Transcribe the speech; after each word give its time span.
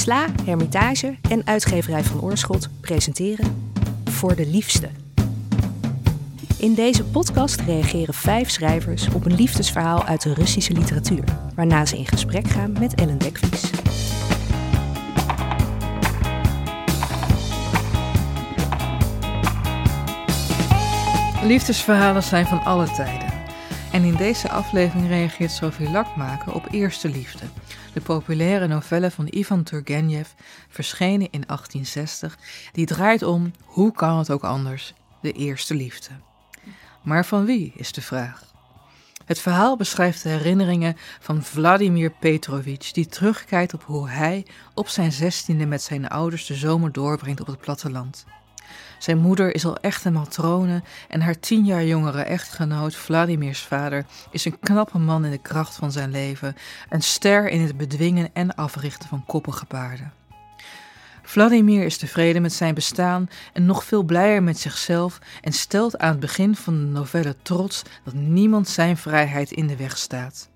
Sla, 0.00 0.26
Hermitage 0.44 1.14
en 1.28 1.46
uitgeverij 1.46 2.04
van 2.04 2.20
Oorschot 2.20 2.68
presenteren 2.80 3.72
Voor 4.04 4.36
de 4.36 4.46
Liefste. 4.46 4.88
In 6.58 6.74
deze 6.74 7.04
podcast 7.04 7.60
reageren 7.60 8.14
vijf 8.14 8.50
schrijvers 8.50 9.08
op 9.08 9.24
een 9.24 9.34
liefdesverhaal 9.34 10.04
uit 10.04 10.22
de 10.22 10.34
Russische 10.34 10.72
literatuur, 10.72 11.24
waarna 11.54 11.86
ze 11.86 11.98
in 11.98 12.06
gesprek 12.06 12.48
gaan 12.48 12.72
met 12.72 12.94
Ellen 12.94 13.18
Dekvies. 13.18 13.70
Liefdesverhalen 21.42 22.22
zijn 22.22 22.46
van 22.46 22.64
alle 22.64 22.90
tijden. 22.90 23.32
En 23.92 24.04
in 24.04 24.16
deze 24.16 24.50
aflevering 24.50 25.08
reageert 25.08 25.50
Sophie 25.50 25.90
Lakmaker 25.90 26.54
op 26.54 26.66
Eerste 26.70 27.08
Liefde, 27.08 27.44
de 27.92 28.00
populaire 28.00 28.66
novelle 28.66 29.10
van 29.10 29.26
Ivan 29.30 29.62
Turgenev, 29.62 30.28
verschenen 30.68 31.28
in 31.30 31.44
1860, 31.46 32.38
die 32.72 32.86
draait 32.86 33.22
om, 33.22 33.52
hoe 33.64 33.92
kan 33.92 34.18
het 34.18 34.30
ook 34.30 34.44
anders, 34.44 34.94
de 35.20 35.32
eerste 35.32 35.74
liefde. 35.74 36.10
Maar 37.02 37.26
van 37.26 37.44
wie 37.44 37.72
is 37.76 37.92
de 37.92 38.02
vraag? 38.02 38.48
Het 39.24 39.40
verhaal 39.40 39.76
beschrijft 39.76 40.22
de 40.22 40.28
herinneringen 40.28 40.96
van 41.20 41.42
Vladimir 41.42 42.10
Petrovich, 42.10 42.92
die 42.92 43.06
terugkijkt 43.06 43.74
op 43.74 43.82
hoe 43.82 44.08
hij 44.08 44.46
op 44.74 44.88
zijn 44.88 45.12
zestiende 45.12 45.66
met 45.66 45.82
zijn 45.82 46.08
ouders 46.08 46.46
de 46.46 46.54
zomer 46.54 46.92
doorbrengt 46.92 47.40
op 47.40 47.46
het 47.46 47.60
platteland. 47.60 48.24
Zijn 49.00 49.18
moeder 49.18 49.54
is 49.54 49.64
al 49.64 49.76
echt 49.76 50.04
een 50.04 50.12
matrone 50.12 50.82
en 51.08 51.20
haar 51.20 51.38
tien 51.38 51.64
jaar 51.64 51.84
jongere 51.84 52.22
echtgenoot, 52.22 52.94
Vladimirs 52.94 53.60
vader, 53.60 54.04
is 54.30 54.44
een 54.44 54.58
knappe 54.58 54.98
man 54.98 55.24
in 55.24 55.30
de 55.30 55.38
kracht 55.38 55.74
van 55.74 55.92
zijn 55.92 56.10
leven, 56.10 56.56
een 56.88 57.02
ster 57.02 57.48
in 57.48 57.60
het 57.60 57.76
bedwingen 57.76 58.30
en 58.32 58.54
africhten 58.54 59.08
van 59.08 59.24
koppige 59.26 59.64
paarden. 59.64 60.12
Vladimir 61.22 61.84
is 61.84 61.96
tevreden 61.96 62.42
met 62.42 62.52
zijn 62.52 62.74
bestaan 62.74 63.28
en 63.52 63.66
nog 63.66 63.84
veel 63.84 64.02
blijer 64.02 64.42
met 64.42 64.58
zichzelf 64.58 65.18
en 65.40 65.52
stelt 65.52 65.98
aan 65.98 66.10
het 66.10 66.20
begin 66.20 66.56
van 66.56 66.74
de 66.74 66.86
novelle 66.86 67.36
trots 67.42 67.82
dat 68.04 68.14
niemand 68.14 68.68
zijn 68.68 68.96
vrijheid 68.96 69.50
in 69.50 69.66
de 69.66 69.76
weg 69.76 69.98
staat. 69.98 70.48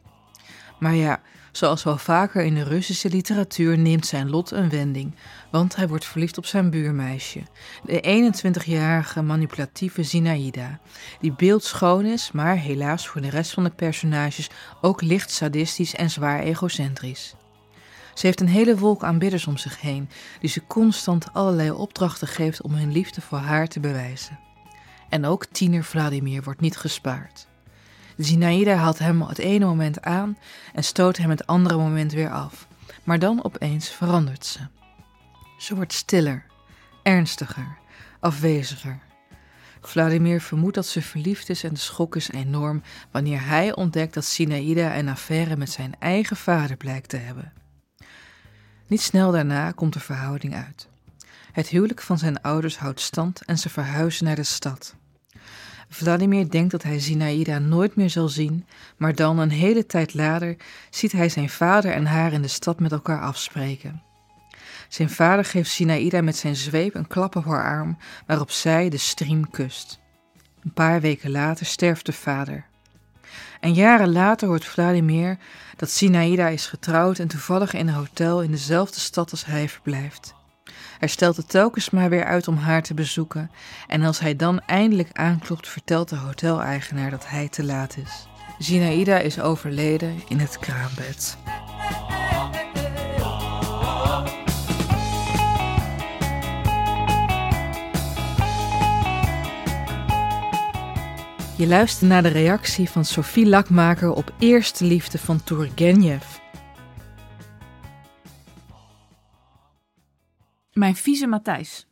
Maar 0.79 0.95
ja, 0.95 1.21
Zoals 1.57 1.83
wel 1.83 1.99
vaker 1.99 2.43
in 2.45 2.55
de 2.55 2.63
Russische 2.63 3.09
literatuur 3.09 3.79
neemt 3.79 4.07
zijn 4.07 4.31
lot 4.31 4.51
een 4.51 4.69
wending, 4.69 5.15
want 5.51 5.77
hij 5.77 5.89
wordt 5.89 6.05
verliefd 6.05 6.39
op 6.39 6.47
zijn 6.47 6.71
buurmeisje, 6.71 7.43
de 7.85 8.33
21-jarige 8.43 9.23
manipulatieve 9.23 10.03
Zinaida, 10.03 10.81
die 11.21 11.33
beeldschoon 11.33 12.05
is, 12.05 12.33
maar 12.33 12.57
helaas 12.57 13.09
voor 13.09 13.21
de 13.21 13.31
rest 13.31 13.51
van 13.51 13.65
de 13.65 13.71
personages 13.71 14.51
ook 14.81 15.03
licht 15.03 15.31
sadistisch 15.31 15.95
en 15.95 16.11
zwaar 16.11 16.41
egocentrisch. 16.41 17.35
Ze 18.15 18.27
heeft 18.27 18.41
een 18.41 18.49
hele 18.49 18.79
wolk 18.79 19.05
aanbidders 19.05 19.47
om 19.47 19.57
zich 19.57 19.81
heen, 19.81 20.09
die 20.41 20.51
ze 20.51 20.67
constant 20.67 21.33
allerlei 21.33 21.71
opdrachten 21.71 22.29
geeft 22.29 22.63
om 22.63 22.75
hun 22.75 22.93
liefde 22.93 23.21
voor 23.21 23.39
haar 23.39 23.69
te 23.69 23.81
bewijzen. 23.81 24.39
En 25.09 25.25
ook 25.27 25.47
tiener 25.47 25.85
Vladimir 25.85 26.43
wordt 26.43 26.61
niet 26.61 26.77
gespaard. 26.77 27.47
Zinaida 28.17 28.75
haalt 28.75 28.99
hem 28.99 29.23
het 29.23 29.39
ene 29.39 29.65
moment 29.65 30.03
aan 30.03 30.39
en 30.75 30.85
stoot 30.85 31.17
hem 31.17 31.31
het 31.31 31.47
andere 31.47 31.77
moment 31.77 32.13
weer 32.13 32.31
af. 32.31 32.67
Maar 33.05 33.19
dan 33.19 33.45
opeens 33.45 33.89
verandert 33.89 34.47
ze. 34.47 34.59
Ze 35.59 35.75
wordt 35.75 35.93
stiller, 35.93 36.47
ernstiger, 37.03 37.77
afweziger. 38.21 38.99
Vladimir 39.81 40.41
vermoedt 40.41 40.75
dat 40.75 40.87
ze 40.87 41.03
verliefd 41.03 41.49
is 41.49 41.65
en 41.65 41.73
de 41.75 41.81
schok 41.81 42.17
is 42.17 42.31
enorm 42.31 42.83
wanneer 43.11 43.47
hij 43.47 43.75
ontdekt 43.75 44.15
dat 44.15 44.25
Sinaïda 44.25 44.97
een 44.99 45.09
affaire 45.09 45.57
met 45.57 45.71
zijn 45.71 45.95
eigen 45.99 46.37
vader 46.37 46.77
blijkt 46.77 47.09
te 47.09 47.17
hebben. 47.17 47.53
Niet 48.87 49.01
snel 49.01 49.33
daarna 49.33 49.71
komt 49.71 49.93
de 49.93 50.01
verhouding 50.01 50.55
uit. 50.55 50.89
Het 51.53 51.69
huwelijk 51.69 52.01
van 52.01 52.19
zijn 52.19 52.43
ouders 52.43 52.79
houdt 52.79 53.01
stand 53.01 53.45
en 53.45 53.59
ze 53.59 53.69
verhuizen 53.69 54.25
naar 54.25 54.37
de 54.37 54.43
stad. 54.43 54.95
Vladimir 55.89 56.51
denkt 56.51 56.71
dat 56.71 56.83
hij 56.83 56.99
Zinaïda 56.99 57.59
nooit 57.59 57.97
meer 57.97 58.11
zal 58.11 58.29
zien, 58.29 58.67
maar 58.97 59.15
dan 59.15 59.39
een 59.39 59.51
hele 59.51 59.87
tijd 59.87 60.15
later 60.15 60.57
ziet 60.91 61.13
hij 61.13 61.29
zijn 61.29 61.51
vader 61.51 61.93
en 61.93 62.07
haar 62.07 62.33
in 62.33 62.43
de 62.43 62.49
stad 62.49 62.81
met 62.81 62.93
elkaar 62.93 63.21
afspreken. 63.21 64.03
Zijn 64.89 65.11
vader 65.11 65.45
geeft 65.45 65.71
Zinaïda 65.71 66.23
met 66.23 66.37
zijn 66.37 66.57
zweep 66.57 66.95
een 66.95 67.07
klap 67.07 67.37
op 67.37 67.45
haar 67.45 67.65
arm, 67.65 67.97
waarop 68.27 68.51
zij 68.51 68.89
de 68.89 68.99
stream 68.99 69.51
kust. 69.51 69.99
Een 70.65 70.73
paar 70.73 71.01
weken 71.01 71.31
later 71.31 71.67
sterft 71.67 72.07
de 72.07 72.13
vader. 72.13 72.65
En 73.61 73.75
jaren 73.75 74.13
later 74.13 74.49
hoort 74.49 74.65
Vladimir 74.65 75.39
dat 75.77 75.91
Zinaïda 75.91 76.49
is 76.49 76.67
getrouwd 76.67 77.19
en 77.19 77.29
toevallig 77.29 77.73
in 77.73 77.89
een 77.89 77.95
hotel 77.95 78.43
in 78.43 78.51
dezelfde 78.51 79.01
stad 79.01 79.31
als 79.31 79.45
hij 79.45 79.69
verblijft. 79.69 80.35
Hij 81.05 81.13
stelt 81.13 81.37
het 81.37 81.49
telkens 81.49 81.91
maar 81.91 82.09
weer 82.09 82.25
uit 82.25 82.49
om 82.49 82.57
haar 82.57 82.83
te 82.83 82.95
bezoeken. 82.95 83.51
En 83.87 84.03
als 84.03 84.19
hij 84.19 84.37
dan 84.37 84.61
eindelijk 84.61 85.09
aanklopt, 85.13 85.69
vertelt 85.69 86.09
de 86.09 86.17
hoteleigenaar 86.17 87.11
dat 87.11 87.29
hij 87.29 87.49
te 87.49 87.65
laat 87.65 87.97
is. 87.97 88.29
Zinaida 88.59 89.19
is 89.19 89.41
overleden 89.41 90.23
in 90.29 90.39
het 90.39 90.59
kraambed. 90.59 91.37
Je 101.57 101.67
luistert 101.67 102.11
naar 102.11 102.23
de 102.23 102.29
reactie 102.29 102.91
van 102.91 103.05
Sophie 103.05 103.47
Lakmaker 103.47 104.13
op 104.13 104.33
Eerste 104.39 104.85
Liefde 104.85 105.19
van 105.19 105.43
Turgenev. 105.45 106.34
Mijn 110.85 110.97
vieze 110.97 111.27
Matthijs. 111.27 111.87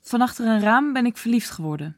Van 0.00 0.20
achter 0.20 0.46
een 0.46 0.60
raam 0.60 0.92
ben 0.92 1.06
ik 1.06 1.16
verliefd 1.16 1.50
geworden. 1.50 1.96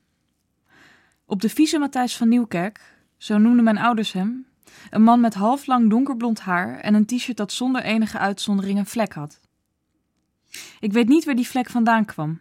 Op 1.25 1.41
de 1.41 1.49
vieze 1.49 1.79
Matthijs 1.79 2.17
van 2.17 2.29
Nieuwkerk, 2.29 2.81
zo 3.17 3.39
noemden 3.39 3.65
mijn 3.65 3.79
ouders 3.79 4.13
hem, 4.13 4.47
een 4.91 5.03
man 5.03 5.21
met 5.21 5.35
halflang 5.35 5.91
donkerblond 5.91 6.41
haar 6.41 6.79
en 6.79 6.95
een 6.95 7.07
t-shirt 7.07 7.37
dat 7.37 7.53
zonder 7.53 7.83
enige 7.83 8.19
uitzondering 8.19 8.79
een 8.79 8.87
vlek 8.87 9.13
had. 9.13 9.41
Ik 10.81 10.93
weet 10.93 11.09
niet 11.09 11.25
waar 11.25 11.35
die 11.37 11.49
vlek 11.49 11.71
vandaan 11.71 12.05
kwam. 12.05 12.41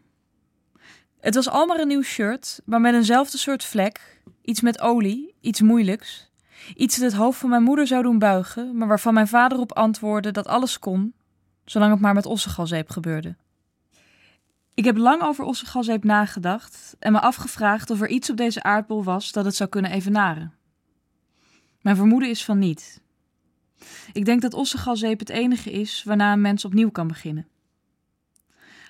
Het 1.19 1.35
was 1.35 1.49
al 1.49 1.65
maar 1.65 1.79
een 1.79 1.87
nieuw 1.87 2.01
shirt, 2.01 2.61
maar 2.65 2.81
met 2.81 2.93
eenzelfde 2.93 3.37
soort 3.37 3.63
vlek, 3.63 4.21
iets 4.41 4.61
met 4.61 4.81
olie, 4.81 5.35
iets 5.41 5.61
moeilijks, 5.61 6.31
iets 6.75 6.95
dat 6.95 7.11
het 7.11 7.19
hoofd 7.19 7.39
van 7.39 7.49
mijn 7.49 7.63
moeder 7.63 7.87
zou 7.87 8.03
doen 8.03 8.19
buigen, 8.19 8.77
maar 8.77 8.87
waarvan 8.87 9.13
mijn 9.13 9.27
vader 9.27 9.59
op 9.59 9.73
antwoordde 9.73 10.31
dat 10.31 10.47
alles 10.47 10.79
kon, 10.79 11.13
zolang 11.65 11.91
het 11.91 12.01
maar 12.01 12.13
met 12.13 12.25
ossegalzeep 12.25 12.89
gebeurde. 12.89 13.35
Ik 14.73 14.85
heb 14.85 14.97
lang 14.97 15.21
over 15.21 15.43
ossegalzeep 15.43 16.03
nagedacht 16.03 16.95
en 16.99 17.11
me 17.11 17.19
afgevraagd 17.21 17.89
of 17.89 18.01
er 18.01 18.09
iets 18.09 18.29
op 18.29 18.37
deze 18.37 18.63
aardbol 18.63 19.03
was 19.03 19.31
dat 19.31 19.45
het 19.45 19.55
zou 19.55 19.69
kunnen 19.69 19.91
evenaren. 19.91 20.53
Mijn 21.81 21.95
vermoeden 21.95 22.29
is 22.29 22.45
van 22.45 22.59
niet. 22.59 23.01
Ik 24.13 24.25
denk 24.25 24.41
dat 24.41 24.53
ossegalzeep 24.53 25.19
het 25.19 25.29
enige 25.29 25.71
is 25.71 26.03
waarna 26.03 26.33
een 26.33 26.41
mens 26.41 26.65
opnieuw 26.65 26.89
kan 26.89 27.07
beginnen. 27.07 27.47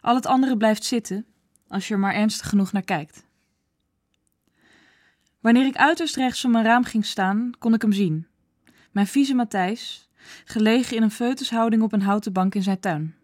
Al 0.01 0.15
het 0.15 0.25
andere 0.25 0.57
blijft 0.57 0.83
zitten 0.83 1.25
als 1.67 1.87
je 1.87 1.93
er 1.93 1.99
maar 1.99 2.13
ernstig 2.13 2.49
genoeg 2.49 2.71
naar 2.71 2.81
kijkt. 2.81 3.25
Wanneer 5.39 5.65
ik 5.65 5.75
uiterst 5.75 6.15
rechts 6.15 6.41
van 6.41 6.51
mijn 6.51 6.65
raam 6.65 6.83
ging 6.83 7.05
staan, 7.05 7.51
kon 7.59 7.73
ik 7.73 7.81
hem 7.81 7.93
zien. 7.93 8.27
Mijn 8.91 9.07
vieze 9.07 9.33
Matthijs, 9.33 10.09
gelegen 10.45 10.95
in 10.95 11.03
een 11.03 11.11
feutushouding 11.11 11.81
op 11.81 11.93
een 11.93 12.01
houten 12.01 12.33
bank 12.33 12.55
in 12.55 12.63
zijn 12.63 12.79
tuin. 12.79 13.15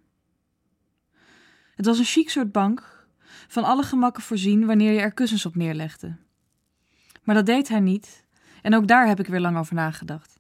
Het 1.76 1.86
was 1.86 1.98
een 1.98 2.06
chic 2.06 2.30
soort 2.30 2.52
bank, 2.52 3.06
van 3.48 3.64
alle 3.64 3.84
gemakken 3.84 4.24
voorzien 4.24 4.66
wanneer 4.66 4.92
je 4.92 5.00
er 5.00 5.14
kussens 5.14 5.46
op 5.46 5.56
neerlegde. 5.56 6.16
Maar 7.24 7.36
dat 7.36 7.46
deed 7.46 7.68
hij 7.68 7.80
niet, 7.80 8.26
en 8.62 8.76
ook 8.76 8.88
daar 8.88 9.08
heb 9.08 9.20
ik 9.20 9.28
weer 9.28 9.40
lang 9.40 9.58
over 9.58 9.76
nagedacht. 9.76 10.40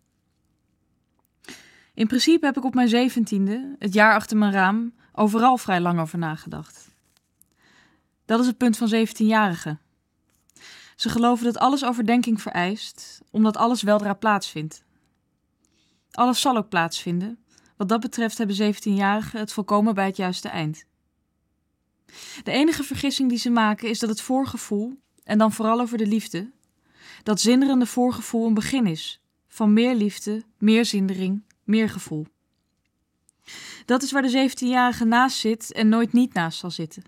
In 1.94 2.08
principe 2.08 2.46
heb 2.46 2.58
ik 2.58 2.64
op 2.64 2.74
mijn 2.74 2.88
zeventiende, 2.88 3.76
het 3.80 3.94
jaar 3.94 4.14
achter 4.14 4.38
mijn 4.38 4.52
raam, 4.52 4.94
overal 5.14 5.58
vrij 5.58 5.80
lang 5.80 6.00
over 6.00 6.18
nagedacht. 6.18 6.90
Dat 8.26 8.40
is 8.40 8.48
het 8.48 8.58
punt 8.58 8.78
van 8.78 8.94
17-jarigen. 8.94 9.80
Ze 10.96 11.10
geloven 11.10 11.46
dat 11.46 11.58
alles 11.58 11.86
overdenking 11.86 12.42
vereist, 12.42 13.22
omdat 13.32 13.58
alles 13.58 13.82
weldra 13.82 14.14
plaatsvindt. 14.14 14.84
Alles 16.12 16.42
zal 16.42 16.58
ook 16.58 16.70
plaatsvinden. 16.70 17.44
Wat 17.78 17.90
dat 17.90 18.00
betreft 18.00 18.38
hebben 18.38 18.74
17-jarigen 18.74 19.40
het 19.40 19.54
volkomen 19.54 19.96
bij 19.96 20.06
het 20.06 20.18
juiste 20.18 20.50
eind. 20.50 20.86
De 22.44 22.52
enige 22.52 22.84
vergissing 22.84 23.30
die 23.30 23.38
ze 23.38 23.50
maken 23.50 23.90
is 23.90 24.00
dat 24.00 24.10
het 24.10 24.22
voorgevoel, 24.22 25.00
en 25.24 25.38
dan 25.38 25.52
vooral 25.52 25.80
over 25.80 25.98
de 25.98 26.08
liefde, 26.08 26.52
dat 27.24 27.42
zinderende 27.42 27.86
voorgevoel 27.86 28.48
een 28.48 28.54
begin 28.54 28.88
is 28.88 29.22
van 29.48 29.74
meer 29.74 29.96
liefde, 29.96 30.44
meer 30.58 30.86
zindering, 30.86 31.44
meer 31.64 31.90
gevoel. 31.90 32.28
Dat 33.86 34.04
is 34.04 34.12
waar 34.12 34.22
de 34.22 34.50
17-jarige 34.50 35.06
naast 35.06 35.38
zit 35.38 35.72
en 35.72 35.90
nooit 35.90 36.14
niet 36.14 36.34
naast 36.34 36.60
zal 36.60 36.72
zitten. 36.72 37.04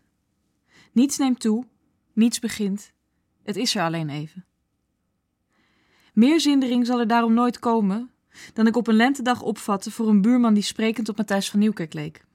Niets 0.91 1.17
neemt 1.17 1.39
toe, 1.39 1.65
niets 2.13 2.39
begint, 2.39 2.91
het 3.44 3.55
is 3.55 3.75
er 3.75 3.83
alleen 3.83 4.09
even. 4.09 4.45
Meer 6.13 6.39
zindering 6.39 6.85
zal 6.85 7.00
er 7.00 7.07
daarom 7.07 7.33
nooit 7.33 7.59
komen, 7.59 8.11
dan 8.53 8.68
ik 8.68 8.75
op 8.75 8.88
een 8.88 8.95
lentedag 8.95 9.41
opvatte 9.41 9.91
voor 9.91 10.09
een 10.09 10.21
buurman 10.21 10.53
die 10.53 10.63
sprekend 10.63 11.09
op 11.09 11.18
Matthijs 11.18 11.50
van 11.50 11.59
Nieuwkerk 11.59 11.94
leek. 11.94 12.25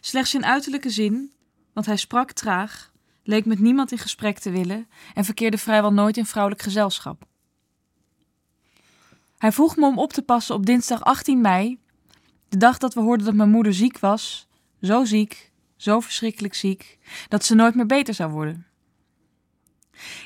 Slechts 0.00 0.34
in 0.34 0.44
uiterlijke 0.44 0.90
zin, 0.90 1.32
want 1.72 1.86
hij 1.86 1.96
sprak 1.96 2.32
traag, 2.32 2.92
leek 3.22 3.44
met 3.44 3.58
niemand 3.58 3.92
in 3.92 3.98
gesprek 3.98 4.38
te 4.38 4.50
willen 4.50 4.88
en 5.14 5.24
verkeerde 5.24 5.58
vrijwel 5.58 5.92
nooit 5.92 6.16
in 6.16 6.26
vrouwelijk 6.26 6.62
gezelschap. 6.62 7.24
Hij 9.38 9.52
vroeg 9.52 9.76
me 9.76 9.86
om 9.86 9.98
op 9.98 10.12
te 10.12 10.22
passen 10.22 10.54
op 10.54 10.66
dinsdag 10.66 11.04
18 11.04 11.40
mei, 11.40 11.78
de 12.48 12.56
dag 12.56 12.78
dat 12.78 12.94
we 12.94 13.00
hoorden 13.00 13.26
dat 13.26 13.34
mijn 13.34 13.50
moeder 13.50 13.74
ziek 13.74 13.98
was, 13.98 14.48
zo 14.82 15.04
ziek, 15.04 15.52
zo 15.76 16.00
verschrikkelijk 16.00 16.54
ziek, 16.54 16.98
dat 17.28 17.44
ze 17.44 17.54
nooit 17.54 17.74
meer 17.74 17.86
beter 17.86 18.14
zou 18.14 18.30
worden. 18.30 18.66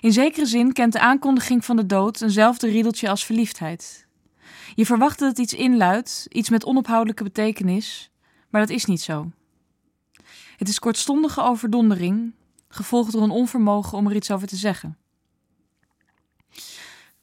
In 0.01 0.13
zekere 0.13 0.47
zin 0.47 0.73
kent 0.73 0.93
de 0.93 1.01
aankondiging 1.01 1.65
van 1.65 1.77
de 1.77 1.87
dood 1.87 2.21
eenzelfde 2.21 2.69
riedeltje 2.69 3.09
als 3.09 3.25
verliefdheid. 3.25 4.06
Je 4.75 4.87
verwacht 4.87 5.19
dat 5.19 5.29
het 5.29 5.39
iets 5.39 5.55
inluidt, 5.55 6.27
iets 6.29 6.51
met 6.51 6.65
onophoudelijke 6.65 7.23
betekenis, 7.23 8.11
maar 8.51 8.61
dat 8.61 8.71
is 8.71 8.85
niet 8.85 9.01
zo. 9.01 9.31
Het 10.57 10.69
is 10.69 10.79
kortstondige 10.79 11.43
overdondering, 11.43 12.35
gevolgd 12.69 13.13
door 13.13 13.23
een 13.23 13.31
onvermogen 13.31 13.99
om 13.99 14.07
er 14.07 14.17
iets 14.17 14.31
over 14.31 14.49
te 14.49 14.57
zeggen. 14.57 14.97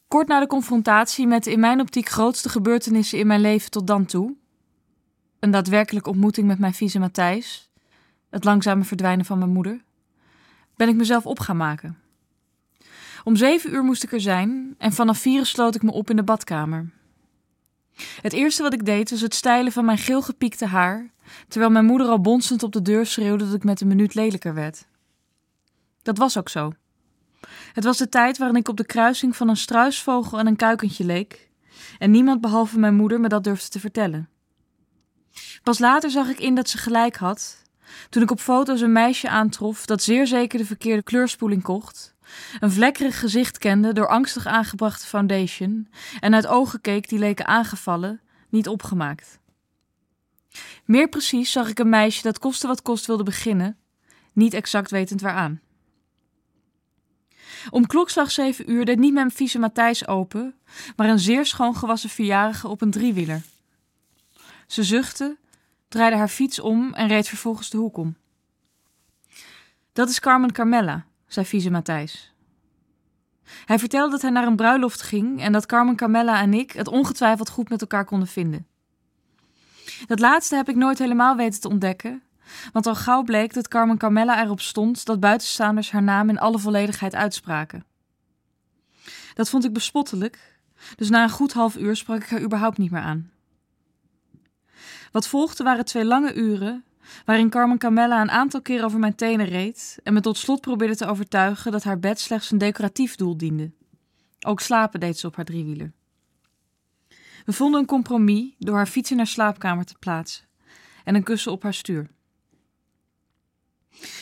Kort 0.08 0.28
na 0.28 0.40
de 0.40 0.46
confrontatie 0.46 1.26
met 1.26 1.44
de 1.44 1.50
in 1.50 1.60
mijn 1.60 1.80
optiek 1.80 2.08
grootste 2.08 2.48
gebeurtenissen 2.48 3.18
in 3.18 3.26
mijn 3.26 3.40
leven 3.40 3.70
tot 3.70 3.86
dan 3.86 4.04
toe, 4.04 4.34
een 5.40 5.50
daadwerkelijke 5.50 6.10
ontmoeting 6.10 6.46
met 6.46 6.58
mijn 6.58 6.74
vieze 6.74 6.98
Matthijs, 6.98 7.70
het 8.30 8.44
langzame 8.44 8.84
verdwijnen 8.84 9.24
van 9.24 9.38
mijn 9.38 9.52
moeder, 9.52 9.84
ben 10.76 10.88
ik 10.88 10.94
mezelf 10.96 11.26
op 11.26 11.40
gaan 11.40 11.56
maken. 11.56 11.98
Om 13.24 13.36
zeven 13.36 13.74
uur 13.74 13.82
moest 13.82 14.02
ik 14.02 14.12
er 14.12 14.20
zijn 14.20 14.74
en 14.78 14.92
vanaf 14.92 15.18
vier 15.18 15.46
sloot 15.46 15.74
ik 15.74 15.82
me 15.82 15.92
op 15.92 16.10
in 16.10 16.16
de 16.16 16.22
badkamer. 16.22 16.90
Het 17.96 18.32
eerste 18.32 18.62
wat 18.62 18.72
ik 18.72 18.84
deed 18.84 19.10
was 19.10 19.20
het 19.20 19.34
stijlen 19.34 19.72
van 19.72 19.84
mijn 19.84 19.98
geel 19.98 20.22
gepiekte 20.22 20.66
haar, 20.66 21.10
terwijl 21.48 21.72
mijn 21.72 21.84
moeder 21.84 22.06
al 22.06 22.20
bonsend 22.20 22.62
op 22.62 22.72
de 22.72 22.82
deur 22.82 23.06
schreeuwde 23.06 23.44
dat 23.44 23.54
ik 23.54 23.64
met 23.64 23.80
een 23.80 23.88
minuut 23.88 24.14
lelijker 24.14 24.54
werd. 24.54 24.86
Dat 26.02 26.18
was 26.18 26.38
ook 26.38 26.48
zo. 26.48 26.72
Het 27.72 27.84
was 27.84 27.98
de 27.98 28.08
tijd 28.08 28.38
waarin 28.38 28.56
ik 28.56 28.68
op 28.68 28.76
de 28.76 28.86
kruising 28.86 29.36
van 29.36 29.48
een 29.48 29.56
struisvogel 29.56 30.38
en 30.38 30.46
een 30.46 30.56
kuikentje 30.56 31.04
leek, 31.04 31.50
en 31.98 32.10
niemand 32.10 32.40
behalve 32.40 32.78
mijn 32.78 32.94
moeder 32.94 33.20
me 33.20 33.28
dat 33.28 33.44
durfde 33.44 33.68
te 33.68 33.80
vertellen. 33.80 34.28
Pas 35.62 35.78
later 35.78 36.10
zag 36.10 36.28
ik 36.28 36.40
in 36.40 36.54
dat 36.54 36.68
ze 36.68 36.78
gelijk 36.78 37.16
had, 37.16 37.62
toen 38.10 38.22
ik 38.22 38.30
op 38.30 38.40
foto's 38.40 38.80
een 38.80 38.92
meisje 38.92 39.28
aantrof 39.28 39.86
dat 39.86 40.02
zeer 40.02 40.26
zeker 40.26 40.58
de 40.58 40.64
verkeerde 40.64 41.02
kleurspoeling 41.02 41.62
kocht, 41.62 42.13
een 42.60 42.72
vlekkerig 42.72 43.20
gezicht 43.20 43.58
kende 43.58 43.92
door 43.92 44.08
angstig 44.08 44.46
aangebrachte 44.46 45.06
foundation 45.06 45.88
en 46.20 46.34
uit 46.34 46.46
ogen 46.46 46.80
keek 46.80 47.08
die 47.08 47.18
leken 47.18 47.46
aangevallen, 47.46 48.20
niet 48.48 48.68
opgemaakt. 48.68 49.38
Meer 50.84 51.08
precies 51.08 51.52
zag 51.52 51.68
ik 51.68 51.78
een 51.78 51.88
meisje 51.88 52.22
dat 52.22 52.38
koste 52.38 52.66
wat 52.66 52.82
kost 52.82 53.06
wilde 53.06 53.22
beginnen, 53.22 53.76
niet 54.32 54.54
exact 54.54 54.90
wetend 54.90 55.20
waaraan. 55.20 55.60
Om 57.70 57.86
klokslag 57.86 58.30
zeven 58.30 58.70
uur 58.70 58.84
deed 58.84 58.98
niet 58.98 59.12
mijn 59.12 59.30
vieze 59.30 59.58
Matthijs 59.58 60.06
open, 60.06 60.54
maar 60.96 61.08
een 61.08 61.18
zeer 61.18 61.46
schoon 61.46 61.76
gewassen 61.76 62.10
verjarige 62.10 62.68
op 62.68 62.80
een 62.80 62.90
driewieler. 62.90 63.42
Ze 64.66 64.82
zuchtte, 64.82 65.36
draaide 65.88 66.16
haar 66.16 66.28
fiets 66.28 66.60
om 66.60 66.94
en 66.94 67.08
reed 67.08 67.28
vervolgens 67.28 67.70
de 67.70 67.76
hoek 67.76 67.96
om. 67.96 68.16
Dat 69.92 70.08
is 70.08 70.20
Carmen 70.20 70.52
Carmella, 70.52 71.06
zei 71.26 71.46
vieze 71.46 71.70
Matthijs. 71.70 72.34
Hij 73.64 73.78
vertelde 73.78 74.10
dat 74.10 74.22
hij 74.22 74.30
naar 74.30 74.46
een 74.46 74.56
bruiloft 74.56 75.02
ging 75.02 75.40
en 75.40 75.52
dat 75.52 75.66
Carmen 75.66 75.96
Carmella 75.96 76.40
en 76.40 76.54
ik 76.54 76.72
het 76.72 76.88
ongetwijfeld 76.88 77.48
goed 77.48 77.68
met 77.68 77.80
elkaar 77.80 78.04
konden 78.04 78.28
vinden. 78.28 78.66
Dat 80.06 80.20
laatste 80.20 80.56
heb 80.56 80.68
ik 80.68 80.76
nooit 80.76 80.98
helemaal 80.98 81.36
weten 81.36 81.60
te 81.60 81.68
ontdekken, 81.68 82.22
want 82.72 82.86
al 82.86 82.94
gauw 82.94 83.22
bleek 83.22 83.54
dat 83.54 83.68
Carmen 83.68 83.98
Carmella 83.98 84.42
erop 84.44 84.60
stond 84.60 85.04
dat 85.04 85.20
buitenstaanders 85.20 85.90
haar 85.90 86.02
naam 86.02 86.28
in 86.28 86.38
alle 86.38 86.58
volledigheid 86.58 87.14
uitspraken. 87.14 87.84
Dat 89.34 89.48
vond 89.48 89.64
ik 89.64 89.72
bespottelijk, 89.72 90.58
dus 90.96 91.08
na 91.08 91.22
een 91.22 91.30
goed 91.30 91.52
half 91.52 91.76
uur 91.76 91.96
sprak 91.96 92.22
ik 92.22 92.28
haar 92.28 92.42
überhaupt 92.42 92.78
niet 92.78 92.90
meer 92.90 93.00
aan. 93.00 93.30
Wat 95.12 95.28
volgde 95.28 95.64
waren 95.64 95.84
twee 95.84 96.04
lange 96.04 96.34
uren, 96.34 96.84
waarin 97.24 97.50
Carmen 97.50 97.78
Carmella 97.78 98.20
een 98.20 98.30
aantal 98.30 98.62
keer 98.62 98.84
over 98.84 98.98
mijn 98.98 99.14
tenen 99.14 99.46
reed 99.46 99.98
en 100.02 100.12
me 100.12 100.20
tot 100.20 100.38
slot 100.38 100.60
probeerde 100.60 100.96
te 100.96 101.06
overtuigen 101.06 101.72
dat 101.72 101.84
haar 101.84 101.98
bed 101.98 102.20
slechts 102.20 102.50
een 102.50 102.58
decoratief 102.58 103.16
doel 103.16 103.36
diende. 103.36 103.70
Ook 104.46 104.60
slapen 104.60 105.00
deed 105.00 105.18
ze 105.18 105.26
op 105.26 105.36
haar 105.36 105.44
driewieler. 105.44 105.92
We 107.44 107.52
vonden 107.52 107.80
een 107.80 107.86
compromis 107.86 108.54
door 108.58 108.76
haar 108.76 108.86
fiets 108.86 109.10
in 109.10 109.16
haar 109.16 109.26
slaapkamer 109.26 109.84
te 109.84 109.94
plaatsen 109.98 110.44
en 111.04 111.14
een 111.14 111.22
kussen 111.22 111.52
op 111.52 111.62
haar 111.62 111.74
stuur. 111.74 112.10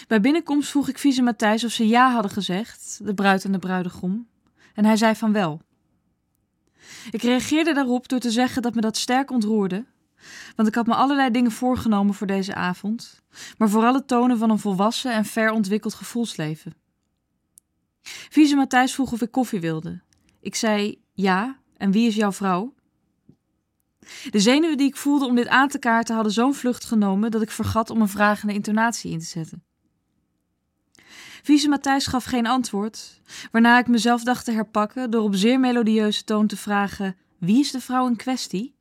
Bij 0.08 0.20
binnenkomst 0.20 0.70
vroeg 0.70 0.88
ik 0.88 0.98
vieze 0.98 1.22
Matthijs 1.22 1.64
of 1.64 1.70
ze 1.70 1.86
ja 1.86 2.12
hadden 2.12 2.30
gezegd, 2.30 3.00
de 3.02 3.14
bruid 3.14 3.44
en 3.44 3.52
de 3.52 3.58
bruidegom, 3.58 4.28
en 4.74 4.84
hij 4.84 4.96
zei 4.96 5.14
van 5.14 5.32
wel. 5.32 5.60
Ik 7.10 7.22
reageerde 7.22 7.74
daarop 7.74 8.08
door 8.08 8.18
te 8.18 8.30
zeggen 8.30 8.62
dat 8.62 8.74
me 8.74 8.80
dat 8.80 8.96
sterk 8.96 9.30
ontroerde, 9.30 9.84
want 10.56 10.68
ik 10.68 10.74
had 10.74 10.86
me 10.86 10.94
allerlei 10.94 11.30
dingen 11.30 11.50
voorgenomen 11.50 12.14
voor 12.14 12.26
deze 12.26 12.54
avond, 12.54 13.22
maar 13.58 13.68
vooral 13.68 13.94
het 13.94 14.08
tonen 14.08 14.38
van 14.38 14.50
een 14.50 14.58
volwassen 14.58 15.12
en 15.12 15.24
ver 15.24 15.50
ontwikkeld 15.50 15.94
gevoelsleven. 15.94 16.74
Vieze 18.02 18.56
Matthijs 18.56 18.94
vroeg 18.94 19.12
of 19.12 19.22
ik 19.22 19.30
koffie 19.30 19.60
wilde. 19.60 20.00
Ik 20.40 20.54
zei 20.54 21.02
ja, 21.12 21.58
en 21.76 21.90
wie 21.90 22.06
is 22.06 22.14
jouw 22.14 22.32
vrouw? 22.32 22.74
De 24.30 24.40
zenuwen 24.40 24.76
die 24.76 24.86
ik 24.86 24.96
voelde 24.96 25.26
om 25.26 25.34
dit 25.34 25.48
aan 25.48 25.68
te 25.68 25.78
kaarten 25.78 26.14
hadden 26.14 26.32
zo'n 26.32 26.54
vlucht 26.54 26.84
genomen 26.84 27.30
dat 27.30 27.42
ik 27.42 27.50
vergat 27.50 27.90
om 27.90 28.00
een 28.00 28.08
vragende 28.08 28.54
intonatie 28.54 29.10
in 29.10 29.18
te 29.18 29.24
zetten. 29.24 29.64
Vieze 31.42 31.68
Matthijs 31.68 32.06
gaf 32.06 32.24
geen 32.24 32.46
antwoord, 32.46 33.20
waarna 33.50 33.78
ik 33.78 33.88
mezelf 33.88 34.22
dacht 34.22 34.44
te 34.44 34.52
herpakken 34.52 35.10
door 35.10 35.22
op 35.22 35.34
zeer 35.34 35.60
melodieuze 35.60 36.24
toon 36.24 36.46
te 36.46 36.56
vragen: 36.56 37.16
Wie 37.38 37.58
is 37.58 37.70
de 37.70 37.80
vrouw 37.80 38.06
in 38.06 38.16
kwestie? 38.16 38.74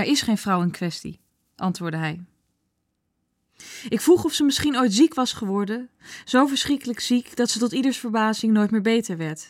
Er 0.00 0.06
is 0.06 0.22
geen 0.22 0.38
vrouw 0.38 0.62
in 0.62 0.70
kwestie, 0.70 1.20
antwoordde 1.56 1.98
hij. 1.98 2.24
Ik 3.88 4.00
vroeg 4.00 4.24
of 4.24 4.32
ze 4.32 4.44
misschien 4.44 4.76
ooit 4.76 4.92
ziek 4.92 5.14
was 5.14 5.32
geworden, 5.32 5.90
zo 6.24 6.46
verschrikkelijk 6.46 7.00
ziek 7.00 7.36
dat 7.36 7.50
ze 7.50 7.58
tot 7.58 7.72
ieders 7.72 7.98
verbazing 7.98 8.52
nooit 8.52 8.70
meer 8.70 8.82
beter 8.82 9.16
werd. 9.16 9.48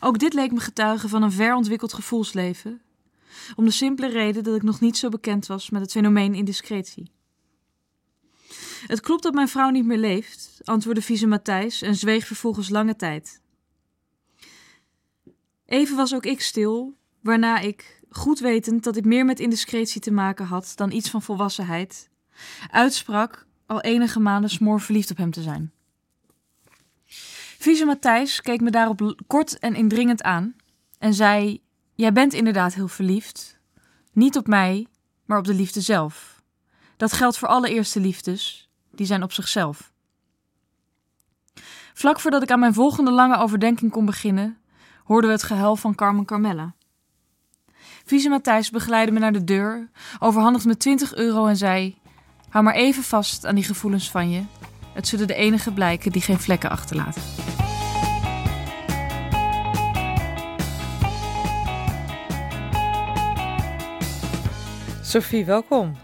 Ook 0.00 0.18
dit 0.18 0.32
leek 0.32 0.52
me 0.52 0.60
getuigen 0.60 1.08
van 1.08 1.22
een 1.22 1.32
verontwikkeld 1.32 1.92
gevoelsleven, 1.92 2.82
om 3.56 3.64
de 3.64 3.70
simpele 3.70 4.08
reden 4.08 4.44
dat 4.44 4.56
ik 4.56 4.62
nog 4.62 4.80
niet 4.80 4.96
zo 4.96 5.08
bekend 5.08 5.46
was 5.46 5.70
met 5.70 5.80
het 5.80 5.90
fenomeen 5.90 6.34
indiscretie. 6.34 7.10
Het 8.86 9.00
klopt 9.00 9.22
dat 9.22 9.34
mijn 9.34 9.48
vrouw 9.48 9.70
niet 9.70 9.86
meer 9.86 9.98
leeft, 9.98 10.60
antwoordde 10.64 11.02
vieze 11.02 11.26
Matthijs 11.26 11.82
en 11.82 11.94
zweeg 11.94 12.26
vervolgens 12.26 12.68
lange 12.68 12.96
tijd. 12.96 13.40
Even 15.66 15.96
was 15.96 16.14
ook 16.14 16.26
ik 16.26 16.40
stil, 16.40 16.96
waarna 17.20 17.58
ik, 17.58 17.99
goed 18.10 18.38
wetend 18.38 18.84
dat 18.84 18.96
ik 18.96 19.04
meer 19.04 19.24
met 19.24 19.40
indiscretie 19.40 20.00
te 20.00 20.10
maken 20.12 20.46
had 20.46 20.72
dan 20.74 20.92
iets 20.92 21.10
van 21.10 21.22
volwassenheid, 21.22 22.10
uitsprak 22.70 23.46
al 23.66 23.80
enige 23.80 24.20
maanden 24.20 24.50
smoor 24.50 24.80
verliefd 24.80 25.10
op 25.10 25.16
hem 25.16 25.30
te 25.30 25.42
zijn. 25.42 25.72
Vieze 27.58 27.84
Matthijs 27.84 28.40
keek 28.40 28.60
me 28.60 28.70
daarop 28.70 29.22
kort 29.26 29.58
en 29.58 29.74
indringend 29.74 30.22
aan 30.22 30.54
en 30.98 31.14
zei: 31.14 31.62
Jij 31.94 32.12
bent 32.12 32.32
inderdaad 32.32 32.74
heel 32.74 32.88
verliefd. 32.88 33.58
Niet 34.12 34.36
op 34.36 34.46
mij, 34.46 34.86
maar 35.24 35.38
op 35.38 35.44
de 35.44 35.54
liefde 35.54 35.80
zelf. 35.80 36.42
Dat 36.96 37.12
geldt 37.12 37.38
voor 37.38 37.48
alle 37.48 37.70
eerste 37.70 38.00
liefdes, 38.00 38.70
die 38.90 39.06
zijn 39.06 39.22
op 39.22 39.32
zichzelf. 39.32 39.92
Vlak 41.94 42.20
voordat 42.20 42.42
ik 42.42 42.50
aan 42.50 42.60
mijn 42.60 42.74
volgende 42.74 43.10
lange 43.10 43.36
overdenking 43.36 43.90
kon 43.90 44.04
beginnen, 44.04 44.58
hoorden 45.04 45.30
we 45.30 45.36
het 45.36 45.44
gehuil 45.44 45.76
van 45.76 45.94
Carmen 45.94 46.24
Carmella. 46.24 46.74
Vieze 48.10 48.28
Matthijs 48.28 48.70
begeleidde 48.70 49.12
me 49.12 49.18
naar 49.18 49.32
de 49.32 49.44
deur, 49.44 49.88
overhandigde 50.18 50.68
me 50.68 50.76
20 50.76 51.14
euro 51.14 51.46
en 51.46 51.56
zei: 51.56 51.96
Hou 52.48 52.64
maar 52.64 52.74
even 52.74 53.02
vast 53.02 53.46
aan 53.46 53.54
die 53.54 53.64
gevoelens 53.64 54.10
van 54.10 54.30
je. 54.30 54.42
Het 54.94 55.08
zullen 55.08 55.26
de 55.26 55.34
enige 55.34 55.72
blijken 55.72 56.12
die 56.12 56.22
geen 56.22 56.38
vlekken 56.38 56.70
achterlaten. 56.70 57.22
Sophie, 65.02 65.44
welkom. 65.44 65.96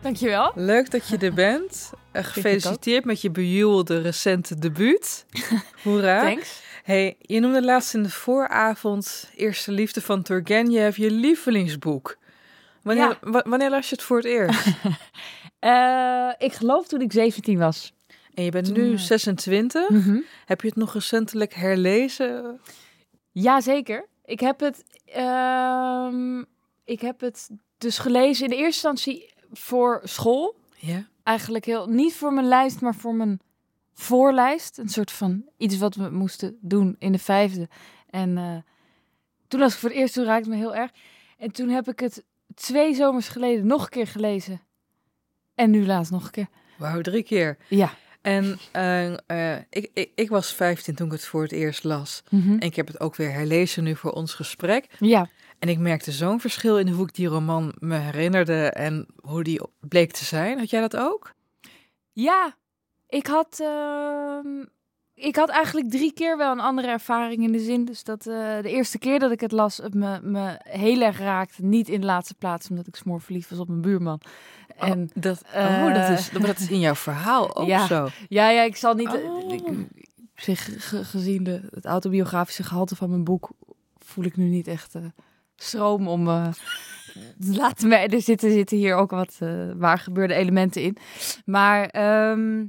Dankjewel. 0.00 0.52
Leuk 0.54 0.90
dat 0.90 1.08
je 1.08 1.18
er 1.18 1.34
bent. 1.34 1.90
Uh, 2.12 2.24
gefeliciteerd 2.24 3.04
met 3.04 3.20
je 3.20 3.30
bejuwelde 3.30 4.00
recente 4.00 4.58
debuut. 4.58 5.26
Hoera. 5.84 6.20
Thanks. 6.20 6.62
Hey, 6.82 7.16
je 7.20 7.40
noemde 7.40 7.62
laatst 7.64 7.94
in 7.94 8.02
de 8.02 8.10
vooravond 8.10 9.30
Eerste 9.36 9.72
Liefde 9.72 10.00
van 10.00 10.22
Turgenev 10.22 10.96
je 10.96 11.10
lievelingsboek. 11.10 12.16
Wanneer, 12.82 13.18
Ja. 13.22 13.42
wanneer 13.44 13.70
las 13.70 13.88
je 13.88 13.94
het 13.94 14.04
voor 14.04 14.16
het 14.16 14.26
eerst? 14.26 14.66
Eh, 15.58 16.28
ik 16.38 16.52
geloof 16.52 16.86
toen 16.86 17.00
ik 17.00 17.12
17 17.12 17.58
was. 17.58 17.92
En 18.34 18.44
je 18.44 18.50
bent 18.50 18.64
Toen, 18.66 18.74
nu 18.74 18.92
eh, 18.92 18.98
26. 18.98 19.88
Heb 20.46 20.60
je 20.60 20.66
het 20.68 20.76
nog 20.76 20.92
recentelijk 20.92 21.54
herlezen? 21.54 22.60
Ja, 23.30 23.60
zeker. 23.60 24.06
Ik 24.24 24.40
heb 24.40 24.60
het, 24.60 24.82
ehm, 25.04 26.38
ik 26.84 27.00
heb 27.00 27.20
het 27.20 27.48
dus 27.78 27.98
gelezen 27.98 28.44
in 28.44 28.50
de 28.50 28.56
eerste 28.56 28.88
instantie 28.88 29.32
voor 29.52 30.00
school. 30.04 30.56
Ja? 30.76 31.06
Eigenlijk 31.22 31.64
heel, 31.64 31.86
niet 31.86 32.14
voor 32.14 32.32
mijn 32.32 32.48
lijst, 32.48 32.80
maar 32.80 32.94
voor 32.94 33.14
mijn 33.14 33.40
voorlijst. 33.94 34.78
Een 34.78 34.88
soort 34.88 35.10
van 35.10 35.44
iets 35.56 35.78
wat 35.78 35.94
we 35.94 36.10
moesten 36.10 36.56
doen 36.60 36.96
in 36.98 37.12
de 37.12 37.18
vijfde. 37.18 37.68
En 38.10 38.38
eh, 38.38 38.56
toen 39.48 39.60
las 39.60 39.72
ik 39.72 39.78
voor 39.78 39.88
het 39.88 39.98
eerst, 39.98 40.14
toen 40.14 40.24
raakte 40.24 40.50
het 40.50 40.58
me 40.58 40.64
heel 40.64 40.74
erg. 40.74 40.90
En 41.38 41.52
toen 41.52 41.68
heb 41.68 41.88
ik 41.88 42.00
het 42.00 42.24
twee 42.54 42.94
zomers 42.94 43.28
geleden 43.28 43.66
nog 43.66 43.82
een 43.82 43.88
keer 43.88 44.06
gelezen. 44.06 44.60
En 45.54 45.70
nu 45.70 45.86
laatst 45.86 46.12
nog 46.12 46.24
een 46.24 46.30
keer. 46.30 46.48
Wauw, 46.78 47.00
drie 47.00 47.22
keer. 47.22 47.56
Ja. 47.68 47.94
En 48.22 48.58
eh, 48.72 49.12
eh, 49.26 49.62
ik, 49.70 49.90
ik, 49.94 50.10
ik 50.14 50.28
was 50.28 50.54
15 50.54 50.94
toen 50.94 51.06
ik 51.06 51.12
het 51.12 51.24
voor 51.24 51.42
het 51.42 51.52
eerst 51.52 51.84
las. 51.84 52.22
Mhm. 52.28 52.52
En 52.52 52.60
ik 52.60 52.76
heb 52.76 52.86
het 52.86 53.00
ook 53.00 53.16
weer 53.16 53.32
herlezen 53.32 53.84
nu 53.84 53.96
voor 53.96 54.12
ons 54.12 54.34
gesprek. 54.34 54.86
Ja. 54.98 55.28
En 55.58 55.68
ik 55.68 55.78
merkte 55.78 56.12
zo'n 56.12 56.40
verschil 56.40 56.78
in 56.78 56.88
hoe 56.88 57.06
ik 57.06 57.14
die 57.14 57.26
roman 57.26 57.74
me 57.78 57.96
herinnerde 57.96 58.70
en 58.70 59.06
hoe 59.20 59.42
die 59.42 59.60
bleek 59.80 60.12
te 60.12 60.24
zijn. 60.24 60.58
Had 60.58 60.70
jij 60.70 60.80
dat 60.80 60.96
ook? 60.96 61.32
Ja, 62.12 62.56
ik 63.12 63.26
had, 63.26 63.58
ehm, 63.60 64.64
ik 65.14 65.36
had 65.36 65.48
eigenlijk 65.48 65.90
drie 65.90 66.12
keer 66.12 66.36
wel 66.36 66.52
een 66.52 66.60
andere 66.60 66.88
ervaring 66.88 67.42
in 67.42 67.52
de 67.52 67.58
zin. 67.60 67.84
Dus 67.84 68.04
dat 68.04 68.26
eh, 68.26 68.34
de 68.62 68.70
eerste 68.70 68.98
keer 68.98 69.18
dat 69.18 69.30
ik 69.32 69.40
het 69.40 69.52
las, 69.52 69.76
het 69.76 69.94
me, 69.94 70.20
me 70.22 70.58
heel 70.62 71.00
erg 71.00 71.18
raakte. 71.18 71.64
Niet 71.64 71.88
in 71.88 72.00
de 72.00 72.06
laatste 72.06 72.34
plaats, 72.34 72.70
omdat 72.70 72.86
ik 72.86 72.96
smoor 72.96 73.20
verliefd 73.20 73.50
was 73.50 73.58
op 73.58 73.68
mijn 73.68 73.80
buurman. 73.80 74.20
En 74.76 75.00
oh, 75.02 75.22
dat, 75.22 75.42
oh, 75.54 75.94
dat, 75.94 76.08
is, 76.18 76.30
eh, 76.30 76.40
dat 76.42 76.58
is 76.58 76.70
in 76.70 76.80
jouw 76.80 76.94
verhaal 76.94 77.56
ook 77.56 77.66
Ja. 77.66 77.86
zo. 77.86 78.08
ja, 78.28 78.50
ja, 78.50 78.62
ik 78.62 78.76
zal 78.76 78.94
niet. 78.94 79.08
Oh. 79.08 79.52
ik- 79.52 79.86
zich 80.34 80.88
ge- 80.88 81.04
gezien 81.04 81.42
de, 81.44 81.60
het 81.70 81.84
autobiografische 81.84 82.62
gehalte 82.62 82.96
van 82.96 83.10
mijn 83.10 83.24
boek, 83.24 83.50
voel 83.98 84.24
ik 84.24 84.36
nu 84.36 84.44
niet 84.44 84.66
echt 84.66 84.94
eh, 84.94 85.02
stroom 85.56 86.08
om. 86.08 86.28
eh 86.28 86.48
laten 87.38 87.88
me, 87.88 87.96
er 87.96 88.20
zitten, 88.22 88.50
zitten 88.50 88.76
hier 88.76 88.94
ook 88.94 89.10
wat 89.10 89.36
eh, 89.38 89.70
waar 89.76 89.98
gebeurde 89.98 90.34
elementen 90.34 90.82
in. 90.82 90.96
Maar 91.44 91.86
ehm, 91.86 92.64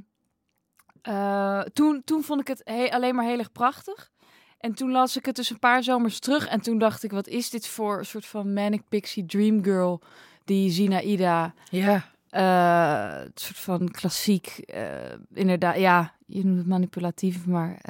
eh, 1.04 1.60
toen, 1.60 2.02
toen 2.04 2.22
vond 2.22 2.40
ik 2.40 2.46
het 2.48 2.60
he- 2.64 2.90
alleen 2.92 3.14
maar 3.14 3.24
heel 3.24 3.38
erg 3.38 3.52
prachtig. 3.52 4.12
En 4.58 4.74
toen 4.74 4.90
las 4.90 5.16
ik 5.16 5.26
het 5.26 5.36
dus 5.36 5.50
een 5.50 5.58
paar 5.58 5.82
zomers 5.82 6.18
terug. 6.18 6.46
En 6.46 6.60
toen 6.60 6.78
dacht 6.78 7.02
ik, 7.02 7.10
wat 7.10 7.28
is 7.28 7.50
dit 7.50 7.66
voor 7.66 7.98
een 7.98 8.06
soort 8.06 8.26
van 8.26 8.52
manic 8.52 8.82
pixie 8.88 9.26
dream 9.26 9.64
girl 9.64 10.00
die 10.44 10.70
Zinaida 10.70 11.54
Ja. 11.70 12.10
eh, 12.30 13.24
het 13.24 13.40
soort 13.40 13.58
van 13.58 13.90
klassiek, 13.90 14.46
eh, 14.46 15.12
inderdaad, 15.34 15.76
ja, 15.78 16.14
je 16.26 16.44
noemt 16.44 16.58
het 16.58 16.66
manipulatief, 16.66 17.46
maar 17.46 17.80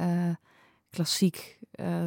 klassiek, 0.90 1.59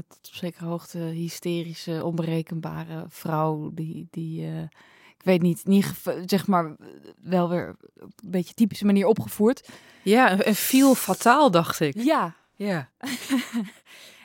tot 0.08 0.28
op 0.28 0.34
zekere 0.36 0.66
hoogte 0.66 0.98
hysterische, 0.98 2.02
onberekenbare 2.06 3.06
vrouw 3.08 3.72
die, 3.74 4.08
die 4.12 4.48
weet 5.28 5.42
niet, 5.42 5.66
niet 5.66 5.94
zeg 6.26 6.48
maar, 6.48 6.76
wel 7.22 7.50
weer 7.50 7.76
op 8.00 8.12
een 8.24 8.32
beetje 8.32 8.54
typische 8.54 8.86
manier 8.86 9.06
opgevoerd. 9.06 9.70
Ja, 10.04 10.40
en- 10.40 10.56
viel 10.56 10.96
fataal, 10.96 11.52
dacht 11.52 11.80
ik. 11.80 11.94
Ja. 11.96 12.34
Ja. 12.56 12.90